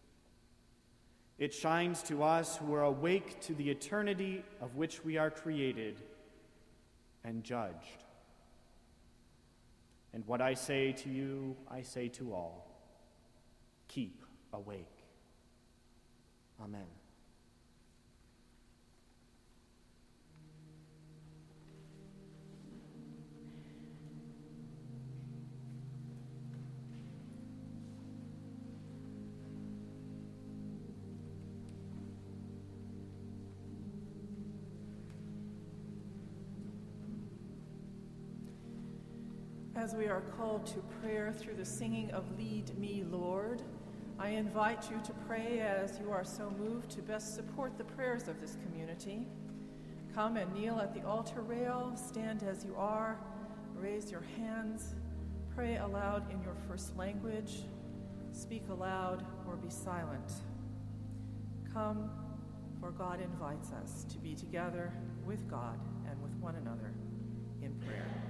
It 1.39 1.55
shines 1.55 2.03
to 2.03 2.25
us 2.25 2.57
who 2.57 2.75
are 2.75 2.83
awake 2.83 3.41
to 3.43 3.55
the 3.55 3.71
eternity 3.71 4.43
of 4.61 4.75
which 4.75 5.05
we 5.05 5.19
are 5.19 5.31
created 5.31 6.03
and 7.23 7.45
judged. 7.45 8.10
And 10.13 10.27
what 10.27 10.41
I 10.41 10.55
say 10.55 10.93
to 10.93 11.09
you, 11.09 11.57
I 11.71 11.83
say 11.83 12.09
to 12.09 12.33
all 12.33 12.67
keep 13.89 14.25
awake. 14.53 14.87
Amen. 16.63 17.00
As 39.81 39.95
we 39.95 40.09
are 40.09 40.21
called 40.37 40.67
to 40.67 40.81
prayer 41.01 41.33
through 41.33 41.55
the 41.55 41.65
singing 41.65 42.11
of 42.11 42.37
Lead 42.37 42.79
Me, 42.79 43.03
Lord, 43.11 43.63
I 44.19 44.29
invite 44.29 44.91
you 44.91 45.01
to 45.03 45.13
pray 45.27 45.61
as 45.61 45.99
you 45.99 46.13
are 46.13 46.23
so 46.23 46.53
moved 46.59 46.91
to 46.91 47.01
best 47.01 47.35
support 47.35 47.79
the 47.79 47.85
prayers 47.85 48.29
of 48.29 48.39
this 48.43 48.59
community. 48.63 49.27
Come 50.15 50.37
and 50.37 50.53
kneel 50.53 50.79
at 50.79 50.93
the 50.93 51.03
altar 51.07 51.41
rail, 51.41 51.95
stand 51.97 52.43
as 52.43 52.63
you 52.63 52.77
are, 52.77 53.19
raise 53.75 54.11
your 54.11 54.23
hands, 54.37 54.97
pray 55.55 55.79
aloud 55.79 56.31
in 56.31 56.43
your 56.43 56.57
first 56.69 56.95
language, 56.99 57.63
speak 58.33 58.65
aloud 58.69 59.25
or 59.49 59.57
be 59.57 59.71
silent. 59.71 60.31
Come, 61.73 62.11
for 62.81 62.91
God 62.91 63.23
invites 63.23 63.73
us 63.73 64.05
to 64.11 64.19
be 64.19 64.35
together 64.35 64.93
with 65.25 65.51
God 65.51 65.81
and 66.07 66.23
with 66.23 66.35
one 66.35 66.57
another 66.57 66.93
in 67.63 67.73
prayer. 67.87 68.30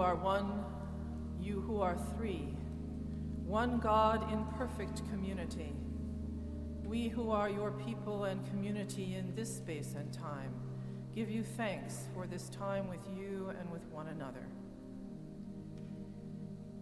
Are 0.00 0.14
one, 0.14 0.64
you 1.40 1.60
who 1.60 1.80
are 1.80 1.96
three, 2.16 2.54
one 3.44 3.78
God 3.78 4.32
in 4.32 4.44
perfect 4.56 5.08
community. 5.10 5.72
We 6.84 7.08
who 7.08 7.30
are 7.30 7.48
your 7.48 7.72
people 7.72 8.24
and 8.24 8.46
community 8.50 9.14
in 9.14 9.34
this 9.34 9.54
space 9.54 9.94
and 9.98 10.12
time 10.12 10.52
give 11.14 11.30
you 11.30 11.42
thanks 11.42 12.06
for 12.14 12.26
this 12.26 12.48
time 12.48 12.88
with 12.88 13.00
you 13.16 13.52
and 13.58 13.70
with 13.72 13.84
one 13.90 14.08
another. 14.08 14.46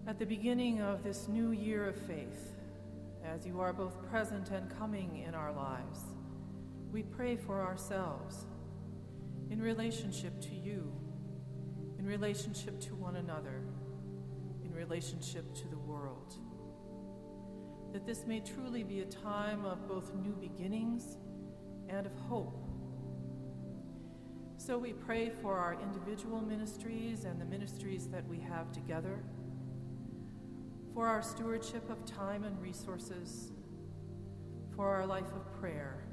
At 0.06 0.18
the 0.18 0.26
beginning 0.26 0.82
of 0.82 1.02
this 1.02 1.26
new 1.26 1.50
year 1.50 1.88
of 1.88 1.96
faith, 1.96 2.52
as 3.24 3.46
you 3.46 3.60
are 3.60 3.72
both 3.72 4.08
present 4.08 4.50
and 4.50 4.70
coming 4.78 5.24
in 5.26 5.34
our 5.34 5.52
lives, 5.52 6.00
we 6.92 7.02
pray 7.02 7.36
for 7.36 7.60
ourselves 7.60 8.46
in 9.50 9.60
relationship 9.60 10.40
to 10.42 10.54
you, 10.54 10.92
in 12.06 12.12
relationship 12.12 12.78
to 12.78 12.94
one 12.94 13.16
another, 13.16 13.62
in 14.64 14.72
relationship 14.72 15.52
to 15.56 15.66
the 15.66 15.76
world. 15.76 16.34
That 17.92 18.06
this 18.06 18.24
may 18.24 18.38
truly 18.38 18.84
be 18.84 19.00
a 19.00 19.06
time 19.06 19.64
of 19.64 19.88
both 19.88 20.14
new 20.14 20.36
beginnings 20.36 21.16
and 21.88 22.06
of 22.06 22.12
hope. 22.28 22.62
So 24.56 24.78
we 24.78 24.92
pray 24.92 25.32
for 25.42 25.58
our 25.58 25.76
individual 25.82 26.40
ministries 26.40 27.24
and 27.24 27.40
the 27.40 27.44
ministries 27.44 28.06
that 28.08 28.26
we 28.28 28.38
have 28.38 28.70
together 28.70 29.18
for 30.94 31.08
our 31.08 31.22
stewardship 31.22 31.90
of 31.90 32.04
time 32.06 32.44
and 32.44 32.60
resources, 32.62 33.50
for 34.76 34.94
our 34.94 35.06
life 35.06 35.32
of 35.34 35.60
prayer, 35.60 36.04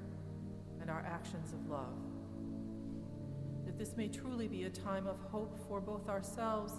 and 0.81 0.89
our 0.89 1.05
actions 1.07 1.53
of 1.53 1.69
love. 1.69 2.02
That 3.73 3.79
this 3.79 3.97
may 3.97 4.07
truly 4.07 4.47
be 4.47 4.65
a 4.65 4.69
time 4.69 5.07
of 5.07 5.19
hope 5.31 5.57
for 5.67 5.81
both 5.81 6.07
ourselves 6.07 6.73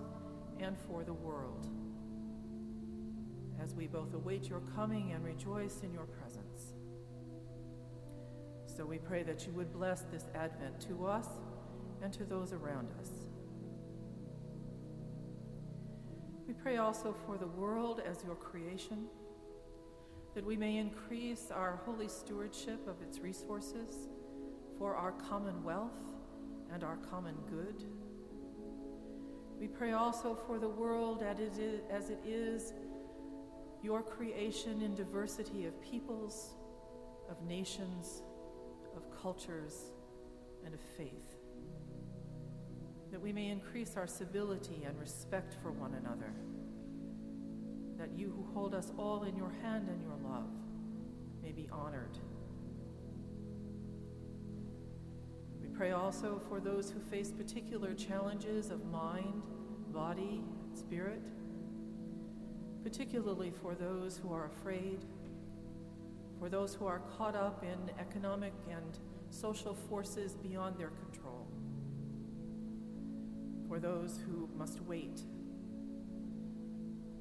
and 0.61 0.79
for 0.79 1.03
the 1.03 1.13
world, 1.13 1.67
as 3.61 3.75
we 3.75 3.89
both 3.89 4.15
await 4.15 4.49
your 4.49 4.61
coming 4.77 5.11
and 5.11 5.25
rejoice 5.25 5.81
in 5.83 5.93
your 5.93 6.05
presence. 6.05 6.75
So 8.67 8.87
we 8.87 8.99
pray 8.99 9.25
that 9.25 9.45
you 9.45 9.53
would 9.55 9.73
bless 9.73 10.03
this 10.03 10.27
Advent 10.37 10.81
to 10.89 11.05
us 11.05 11.27
and 12.01 12.13
to 12.13 12.25
those 12.25 12.53
around 12.53 12.89
us. 13.01 13.11
We 16.47 16.55
pray 16.55 16.77
also 16.77 17.13
for 17.27 17.37
the 17.37 17.49
world 17.49 18.03
as 18.09 18.23
your 18.25 18.37
creation, 18.37 19.07
that 20.37 20.47
we 20.47 20.57
may 20.57 20.77
increase 20.77 21.51
our 21.51 21.81
holy 21.85 22.07
stewardship 22.07 22.87
of 22.87 23.03
its 23.03 23.19
resources 23.19 24.09
for 24.79 24.95
our 24.95 25.11
common 25.13 25.65
wealth 25.65 26.14
and 26.75 26.85
our 26.85 26.97
common 27.11 27.37
good. 27.49 27.85
We 29.59 29.69
pray 29.69 29.93
also 29.93 30.35
for 30.47 30.59
the 30.59 30.69
world 30.69 31.23
as 31.23 32.11
it 32.11 32.19
is 32.27 32.75
your 33.83 34.03
creation 34.03 34.83
in 34.83 34.95
diversity 34.95 35.65
of 35.65 35.81
peoples, 35.81 36.55
of 37.31 37.41
nations, 37.43 38.23
of 38.97 39.05
cultures, 39.23 39.93
and 40.67 40.75
of 40.75 40.81
faith 40.99 41.37
that 43.15 43.21
we 43.21 43.33
may 43.33 43.49
increase 43.49 43.97
our 43.97 44.09
civility 44.09 44.83
and 44.85 44.99
respect 44.99 45.55
for 45.63 45.71
one 45.71 45.95
another, 45.95 46.35
that 47.97 48.11
you 48.19 48.29
who 48.29 48.45
hold 48.53 48.75
us 48.75 48.91
all 48.99 49.23
in 49.23 49.37
your 49.37 49.53
hand 49.63 49.89
and 49.89 50.03
your 50.03 50.17
love 50.29 50.51
may 51.41 51.53
be 51.53 51.69
honored. 51.71 52.19
Pray 55.77 55.91
also 55.91 56.41
for 56.49 56.61
those 56.61 56.91
who 56.91 57.01
face 57.01 57.31
particular 57.31 57.95
challenges 57.95 58.71
of 58.71 58.85
mind, 58.87 59.43
body, 59.93 60.43
spirit, 60.75 61.23
particularly 62.83 63.51
for 63.51 63.75
those 63.75 64.19
who 64.19 64.33
are 64.33 64.47
afraid, 64.47 65.05
for 66.39 66.49
those 66.49 66.75
who 66.75 66.87
are 66.87 67.01
caught 67.17 67.35
up 67.35 67.65
in 67.65 67.91
economic 67.99 68.53
and 68.71 68.99
social 69.31 69.75
forces 69.75 70.35
beyond 70.35 70.79
their 70.79 70.91
control 70.91 71.47
for 73.69 73.81
those 73.81 74.21
who 74.27 74.49
must 74.57 74.81
wait, 74.83 75.23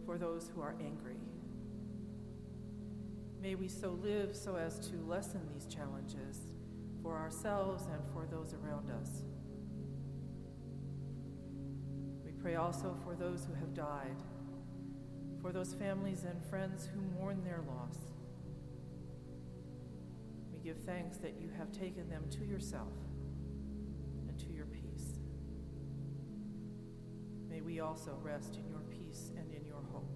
for 0.05 0.17
those 0.17 0.51
who 0.53 0.61
are 0.61 0.75
angry. 0.79 1.17
May 3.41 3.55
we 3.55 3.67
so 3.67 3.97
live 4.03 4.35
so 4.35 4.55
as 4.55 4.77
to 4.89 4.97
lessen 5.07 5.41
these 5.53 5.65
challenges 5.65 6.52
for 7.03 7.19
ourselves 7.19 7.83
and 7.91 8.01
for 8.13 8.25
those 8.25 8.55
around 8.55 8.89
us. 8.89 9.23
We 12.25 12.31
pray 12.31 12.55
also 12.55 12.95
for 13.03 13.13
those 13.13 13.45
who 13.45 13.53
have 13.53 13.73
died, 13.73 14.23
for 15.41 15.51
those 15.51 15.73
families 15.73 16.23
and 16.23 16.41
friends 16.45 16.87
who 16.87 17.01
mourn 17.19 17.43
their 17.43 17.61
loss. 17.67 17.97
We 20.53 20.59
give 20.63 20.77
thanks 20.85 21.17
that 21.17 21.35
you 21.39 21.49
have 21.57 21.73
taken 21.73 22.09
them 22.09 22.23
to 22.31 22.45
yourself 22.45 22.93
and 24.29 24.39
to 24.39 24.53
your 24.53 24.65
peace. 24.67 25.19
May 27.49 27.59
we 27.59 27.81
also 27.81 28.17
rest 28.23 28.55
in 28.55 28.67
your 28.69 28.79
peace 28.89 29.31
and 29.37 29.51
in 29.51 29.65
your 29.65 29.81
hope. 29.91 30.09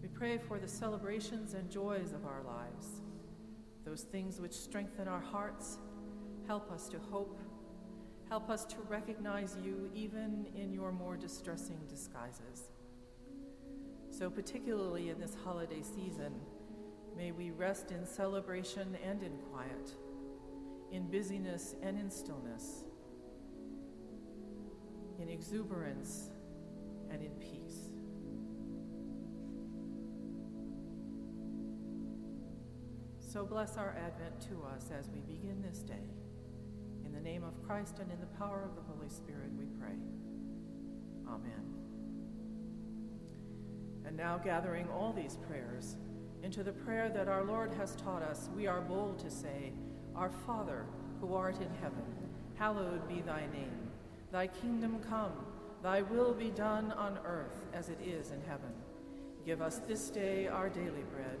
We 0.00 0.08
pray 0.08 0.38
for 0.38 0.58
the 0.58 0.68
celebrations 0.68 1.54
and 1.54 1.68
joys 1.68 2.12
of 2.12 2.24
our 2.24 2.42
lives, 2.42 3.00
those 3.84 4.02
things 4.02 4.40
which 4.40 4.52
strengthen 4.52 5.08
our 5.08 5.20
hearts, 5.20 5.78
help 6.46 6.70
us 6.70 6.88
to 6.88 6.98
hope, 7.10 7.38
help 8.28 8.50
us 8.50 8.64
to 8.66 8.76
recognize 8.88 9.56
you 9.62 9.90
even 9.94 10.46
in 10.56 10.72
your 10.72 10.92
more 10.92 11.16
distressing 11.16 11.78
disguises. 11.88 12.70
So, 14.10 14.30
particularly 14.30 15.10
in 15.10 15.20
this 15.20 15.36
holiday 15.44 15.82
season, 15.82 16.34
may 17.16 17.32
we 17.32 17.50
rest 17.50 17.90
in 17.90 18.06
celebration 18.06 18.96
and 19.04 19.22
in 19.22 19.32
quiet, 19.52 19.90
in 20.92 21.10
busyness 21.10 21.74
and 21.82 21.98
in 21.98 22.10
stillness 22.10 22.84
in 25.20 25.28
exuberance, 25.28 26.30
and 27.10 27.22
in 27.22 27.30
peace. 27.32 27.63
So 33.34 33.44
bless 33.44 33.76
our 33.76 33.96
Advent 33.98 34.40
to 34.42 34.62
us 34.72 34.92
as 34.96 35.10
we 35.10 35.18
begin 35.18 35.60
this 35.60 35.78
day. 35.78 36.06
In 37.04 37.12
the 37.12 37.18
name 37.18 37.42
of 37.42 37.60
Christ 37.66 37.98
and 37.98 38.08
in 38.12 38.20
the 38.20 38.38
power 38.38 38.62
of 38.62 38.76
the 38.76 38.82
Holy 38.82 39.08
Spirit, 39.08 39.50
we 39.58 39.64
pray. 39.80 39.96
Amen. 41.26 41.74
And 44.06 44.16
now, 44.16 44.38
gathering 44.38 44.86
all 44.88 45.12
these 45.12 45.36
prayers 45.48 45.96
into 46.44 46.62
the 46.62 46.70
prayer 46.70 47.08
that 47.08 47.26
our 47.26 47.42
Lord 47.42 47.72
has 47.74 47.96
taught 47.96 48.22
us, 48.22 48.50
we 48.54 48.68
are 48.68 48.80
bold 48.80 49.18
to 49.18 49.30
say, 49.32 49.72
Our 50.14 50.30
Father, 50.46 50.86
who 51.20 51.34
art 51.34 51.56
in 51.56 51.74
heaven, 51.82 52.04
hallowed 52.54 53.08
be 53.08 53.20
thy 53.20 53.46
name. 53.52 53.90
Thy 54.30 54.46
kingdom 54.46 55.00
come, 55.10 55.32
thy 55.82 56.02
will 56.02 56.34
be 56.34 56.50
done 56.50 56.92
on 56.92 57.18
earth 57.26 57.66
as 57.72 57.88
it 57.88 57.98
is 58.00 58.30
in 58.30 58.40
heaven. 58.42 58.70
Give 59.44 59.60
us 59.60 59.80
this 59.88 60.08
day 60.08 60.46
our 60.46 60.68
daily 60.68 61.02
bread, 61.12 61.40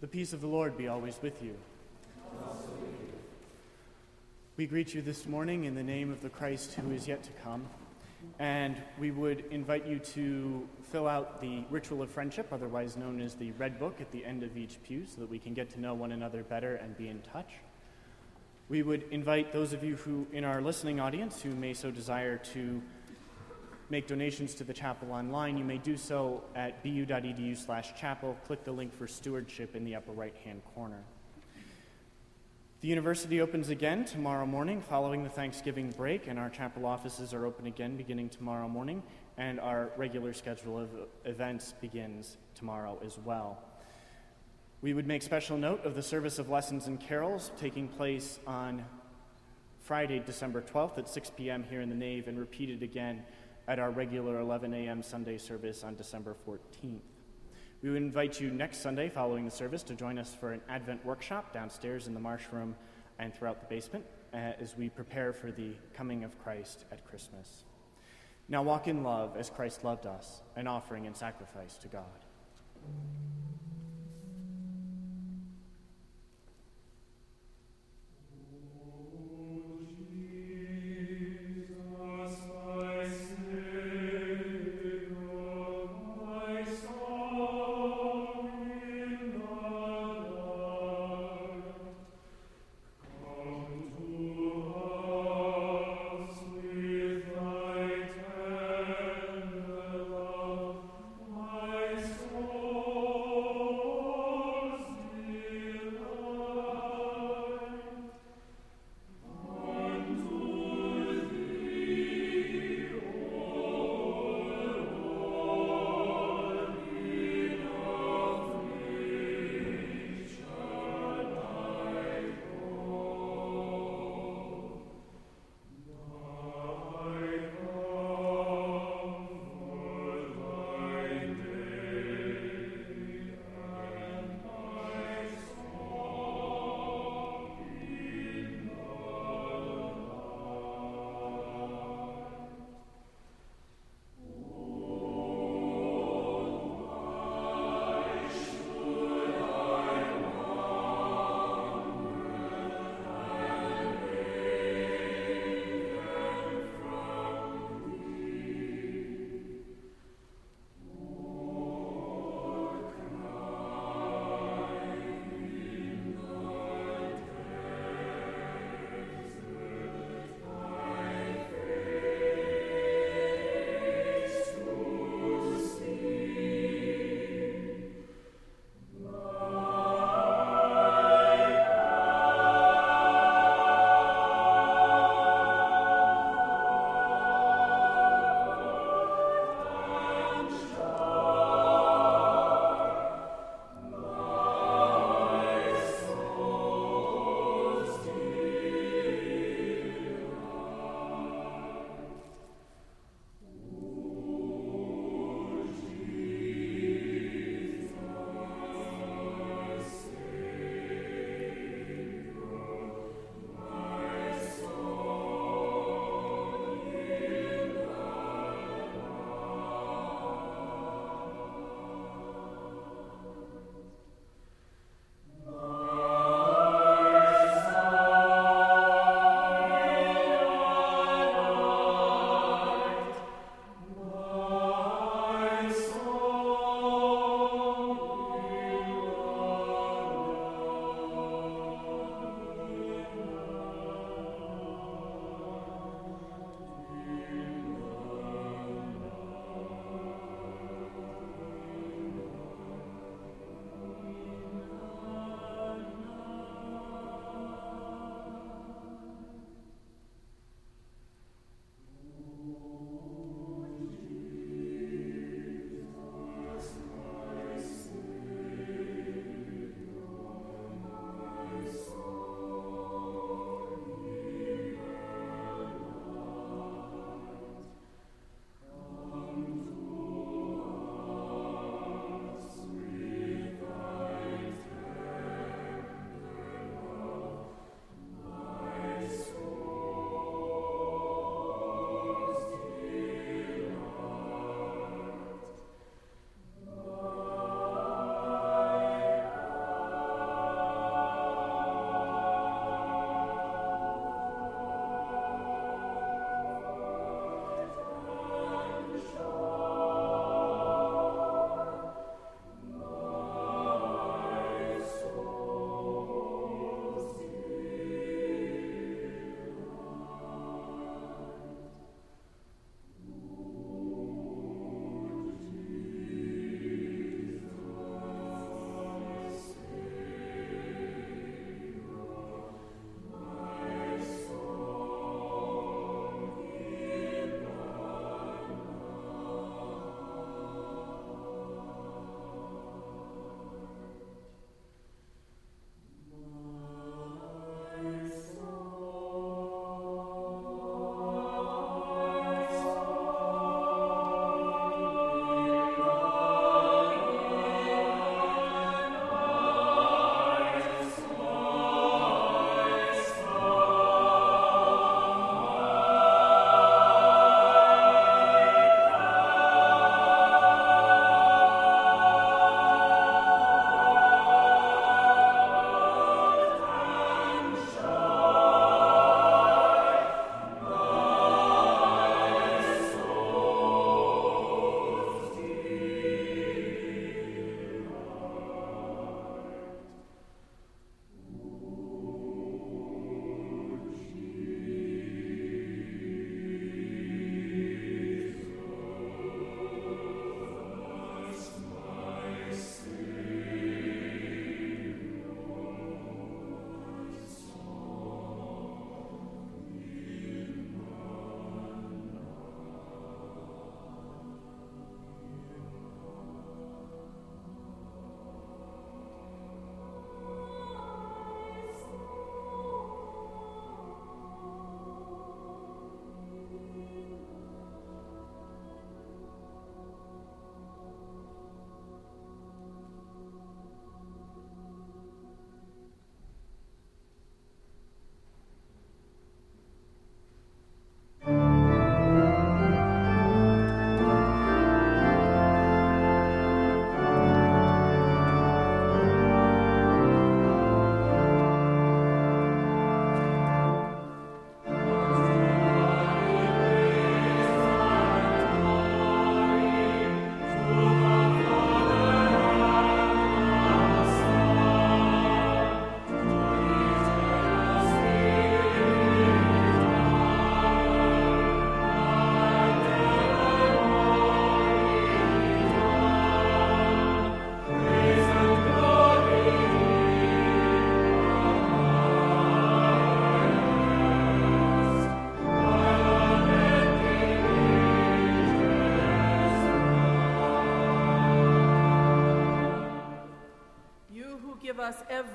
The 0.00 0.06
peace 0.06 0.32
of 0.32 0.40
the 0.40 0.46
Lord 0.46 0.78
be 0.78 0.86
always 0.86 1.18
with 1.20 1.42
you. 1.42 1.56
We 4.56 4.64
greet 4.66 4.94
you 4.94 5.02
this 5.02 5.26
morning 5.26 5.64
in 5.64 5.74
the 5.74 5.82
name 5.82 6.12
of 6.12 6.22
the 6.22 6.28
Christ 6.28 6.74
who 6.74 6.92
is 6.92 7.08
yet 7.08 7.24
to 7.24 7.32
come. 7.42 7.66
And 8.38 8.76
we 9.00 9.10
would 9.10 9.42
invite 9.50 9.88
you 9.88 9.98
to 9.98 10.68
fill 10.92 11.08
out 11.08 11.40
the 11.40 11.64
ritual 11.68 12.00
of 12.00 12.10
friendship, 12.10 12.52
otherwise 12.52 12.96
known 12.96 13.20
as 13.20 13.34
the 13.34 13.50
Red 13.58 13.80
Book, 13.80 14.00
at 14.00 14.12
the 14.12 14.24
end 14.24 14.44
of 14.44 14.56
each 14.56 14.80
pew 14.84 15.04
so 15.04 15.20
that 15.20 15.28
we 15.28 15.40
can 15.40 15.52
get 15.52 15.68
to 15.70 15.80
know 15.80 15.94
one 15.94 16.12
another 16.12 16.44
better 16.44 16.76
and 16.76 16.96
be 16.96 17.08
in 17.08 17.20
touch. 17.32 17.50
We 18.68 18.84
would 18.84 19.02
invite 19.10 19.52
those 19.52 19.72
of 19.72 19.82
you 19.82 19.96
who, 19.96 20.28
in 20.32 20.44
our 20.44 20.60
listening 20.60 21.00
audience, 21.00 21.42
who 21.42 21.50
may 21.50 21.74
so 21.74 21.90
desire 21.90 22.38
to 22.54 22.80
make 23.90 24.06
donations 24.06 24.54
to 24.56 24.64
the 24.64 24.72
chapel 24.72 25.12
online, 25.12 25.56
you 25.56 25.64
may 25.64 25.78
do 25.78 25.96
so 25.96 26.42
at 26.54 26.82
bu.edu 26.82 27.56
slash 27.56 27.98
chapel. 27.98 28.36
Click 28.46 28.64
the 28.64 28.72
link 28.72 28.96
for 28.96 29.06
stewardship 29.06 29.74
in 29.74 29.84
the 29.84 29.94
upper 29.94 30.12
right 30.12 30.34
hand 30.44 30.62
corner. 30.74 31.02
The 32.80 32.88
university 32.88 33.40
opens 33.40 33.70
again 33.70 34.04
tomorrow 34.04 34.46
morning 34.46 34.80
following 34.80 35.24
the 35.24 35.30
Thanksgiving 35.30 35.90
break, 35.90 36.28
and 36.28 36.38
our 36.38 36.48
chapel 36.48 36.86
offices 36.86 37.34
are 37.34 37.44
open 37.44 37.66
again 37.66 37.96
beginning 37.96 38.28
tomorrow 38.28 38.68
morning, 38.68 39.02
and 39.36 39.58
our 39.58 39.90
regular 39.96 40.32
schedule 40.32 40.78
of 40.78 40.88
events 41.24 41.74
begins 41.80 42.36
tomorrow 42.54 42.96
as 43.04 43.18
well. 43.24 43.58
We 44.80 44.94
would 44.94 45.08
make 45.08 45.22
special 45.22 45.58
note 45.58 45.84
of 45.84 45.96
the 45.96 46.04
service 46.04 46.38
of 46.38 46.50
lessons 46.50 46.86
and 46.86 47.00
carols 47.00 47.50
taking 47.58 47.88
place 47.88 48.38
on 48.46 48.84
Friday, 49.82 50.22
December 50.24 50.62
12th 50.62 50.98
at 50.98 51.08
6 51.08 51.32
p.m. 51.36 51.64
here 51.68 51.80
in 51.80 51.88
the 51.88 51.96
nave, 51.96 52.28
and 52.28 52.38
repeated 52.38 52.84
again 52.84 53.24
at 53.68 53.78
our 53.78 53.90
regular 53.90 54.40
11 54.40 54.72
a.m. 54.72 55.02
Sunday 55.02 55.36
service 55.36 55.84
on 55.84 55.94
December 55.94 56.34
14th. 56.48 57.00
We 57.82 57.90
would 57.90 58.02
invite 58.02 58.40
you 58.40 58.50
next 58.50 58.78
Sunday 58.78 59.08
following 59.08 59.44
the 59.44 59.50
service 59.50 59.82
to 59.84 59.94
join 59.94 60.18
us 60.18 60.34
for 60.34 60.52
an 60.52 60.62
Advent 60.68 61.04
workshop 61.04 61.52
downstairs 61.52 62.08
in 62.08 62.14
the 62.14 62.20
Marsh 62.20 62.44
Room 62.50 62.74
and 63.18 63.32
throughout 63.32 63.60
the 63.60 63.66
basement 63.66 64.04
uh, 64.32 64.36
as 64.58 64.76
we 64.76 64.88
prepare 64.88 65.32
for 65.32 65.52
the 65.52 65.72
coming 65.94 66.24
of 66.24 66.36
Christ 66.42 66.86
at 66.90 67.04
Christmas. 67.04 67.64
Now 68.48 68.62
walk 68.62 68.88
in 68.88 69.02
love 69.02 69.36
as 69.36 69.50
Christ 69.50 69.84
loved 69.84 70.06
us, 70.06 70.40
an 70.56 70.66
offering 70.66 71.06
and 71.06 71.14
sacrifice 71.14 71.76
to 71.76 71.88
God. 71.88 72.04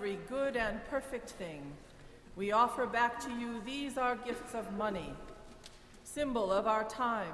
Every 0.04 0.20
good 0.28 0.58
and 0.58 0.84
perfect 0.90 1.30
thing, 1.30 1.62
we 2.36 2.52
offer 2.52 2.86
back 2.86 3.22
to 3.22 3.32
you 3.40 3.62
these 3.66 3.98
our 3.98 4.18
gifts 4.18 4.54
of 4.54 4.70
money, 4.74 5.14
symbol 6.04 6.52
of 6.52 6.68
our 6.68 6.84
time, 6.90 7.32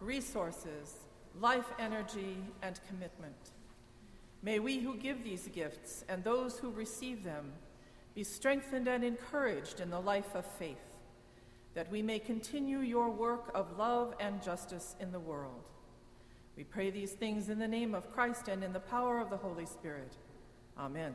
resources, 0.00 0.98
life 1.40 1.64
energy, 1.78 2.36
and 2.60 2.78
commitment. 2.86 3.52
May 4.42 4.58
we 4.58 4.80
who 4.80 4.98
give 4.98 5.24
these 5.24 5.48
gifts 5.48 6.04
and 6.06 6.22
those 6.22 6.58
who 6.58 6.70
receive 6.72 7.24
them 7.24 7.50
be 8.14 8.22
strengthened 8.22 8.86
and 8.86 9.02
encouraged 9.02 9.80
in 9.80 9.88
the 9.88 9.98
life 9.98 10.34
of 10.34 10.44
faith, 10.44 10.98
that 11.72 11.90
we 11.90 12.02
may 12.02 12.18
continue 12.18 12.80
your 12.80 13.08
work 13.08 13.50
of 13.54 13.78
love 13.78 14.12
and 14.20 14.42
justice 14.42 14.94
in 15.00 15.10
the 15.10 15.20
world. 15.20 15.70
We 16.54 16.64
pray 16.64 16.90
these 16.90 17.12
things 17.12 17.48
in 17.48 17.58
the 17.58 17.66
name 17.66 17.94
of 17.94 18.12
Christ 18.12 18.48
and 18.48 18.62
in 18.62 18.74
the 18.74 18.80
power 18.80 19.20
of 19.20 19.30
the 19.30 19.38
Holy 19.38 19.64
Spirit. 19.64 20.12
Amen. 20.78 21.14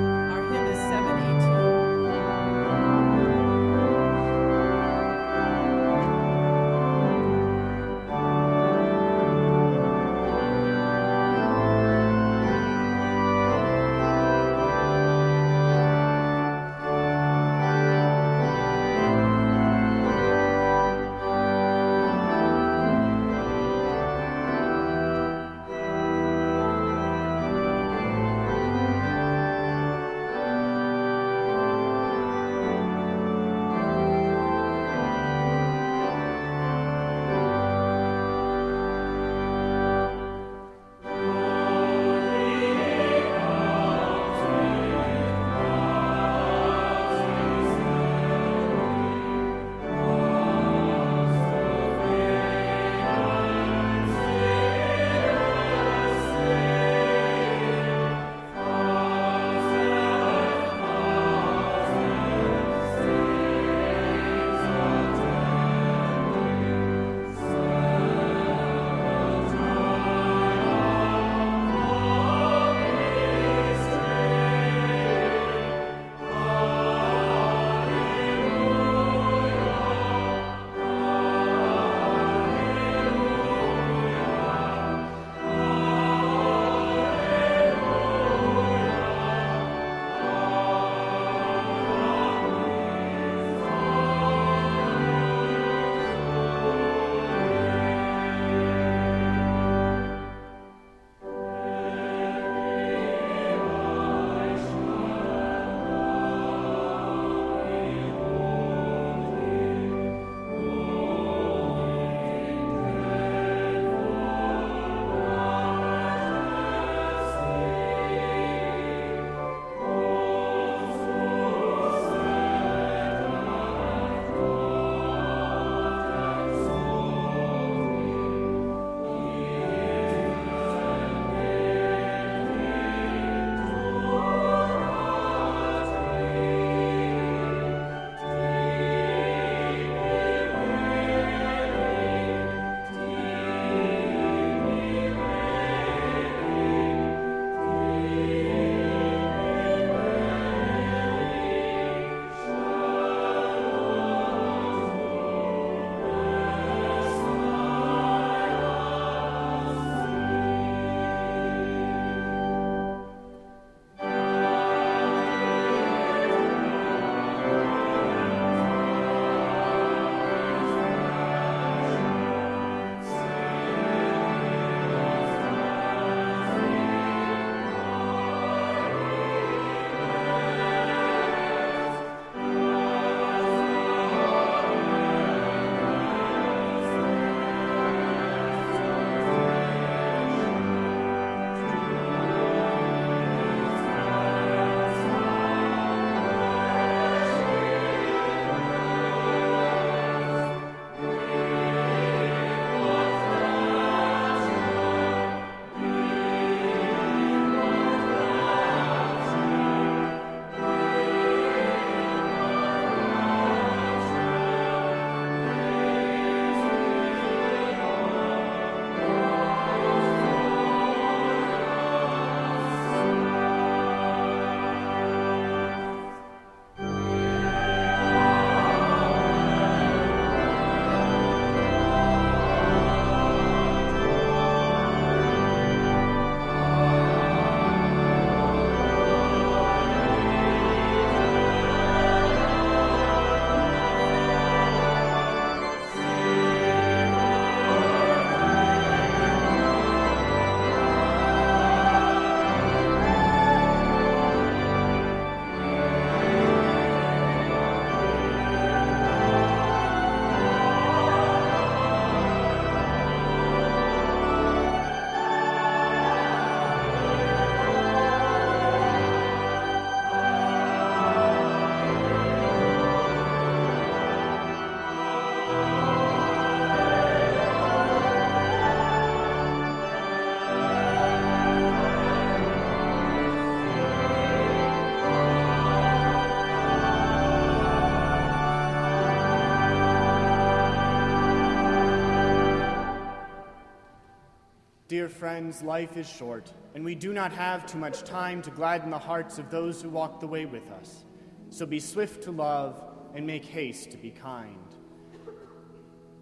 dear 295.01 295.09
friends, 295.09 295.63
life 295.63 295.97
is 295.97 296.07
short, 296.07 296.53
and 296.75 296.85
we 296.85 296.93
do 296.93 297.11
not 297.11 297.33
have 297.33 297.65
too 297.65 297.79
much 297.79 298.03
time 298.03 298.39
to 298.39 298.51
gladden 298.51 298.91
the 298.91 298.99
hearts 298.99 299.39
of 299.39 299.49
those 299.49 299.81
who 299.81 299.89
walk 299.89 300.19
the 300.19 300.27
way 300.27 300.45
with 300.45 300.69
us. 300.73 301.05
So 301.49 301.65
be 301.65 301.79
swift 301.79 302.21
to 302.25 302.31
love 302.31 302.79
and 303.15 303.25
make 303.25 303.43
haste 303.43 303.89
to 303.89 303.97
be 303.97 304.11
kind. 304.11 304.75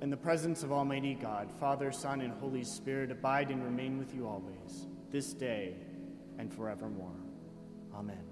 In 0.01 0.10
the 0.10 0.15
presence 0.15 0.64
of 0.64 0.72
Almighty 0.72 1.14
God, 1.14 1.51
Father, 1.60 1.91
Son, 1.91 2.22
and 2.22 2.31
Holy 2.31 2.64
Spirit, 2.64 3.11
abide 3.11 3.51
and 3.51 3.61
remain 3.65 3.97
with 3.97 4.15
you 4.15 4.26
always, 4.26 4.88
this 5.11 5.34
day 5.34 5.76
and 6.38 6.49
forevermore. 6.53 7.19
Amen. 7.93 8.30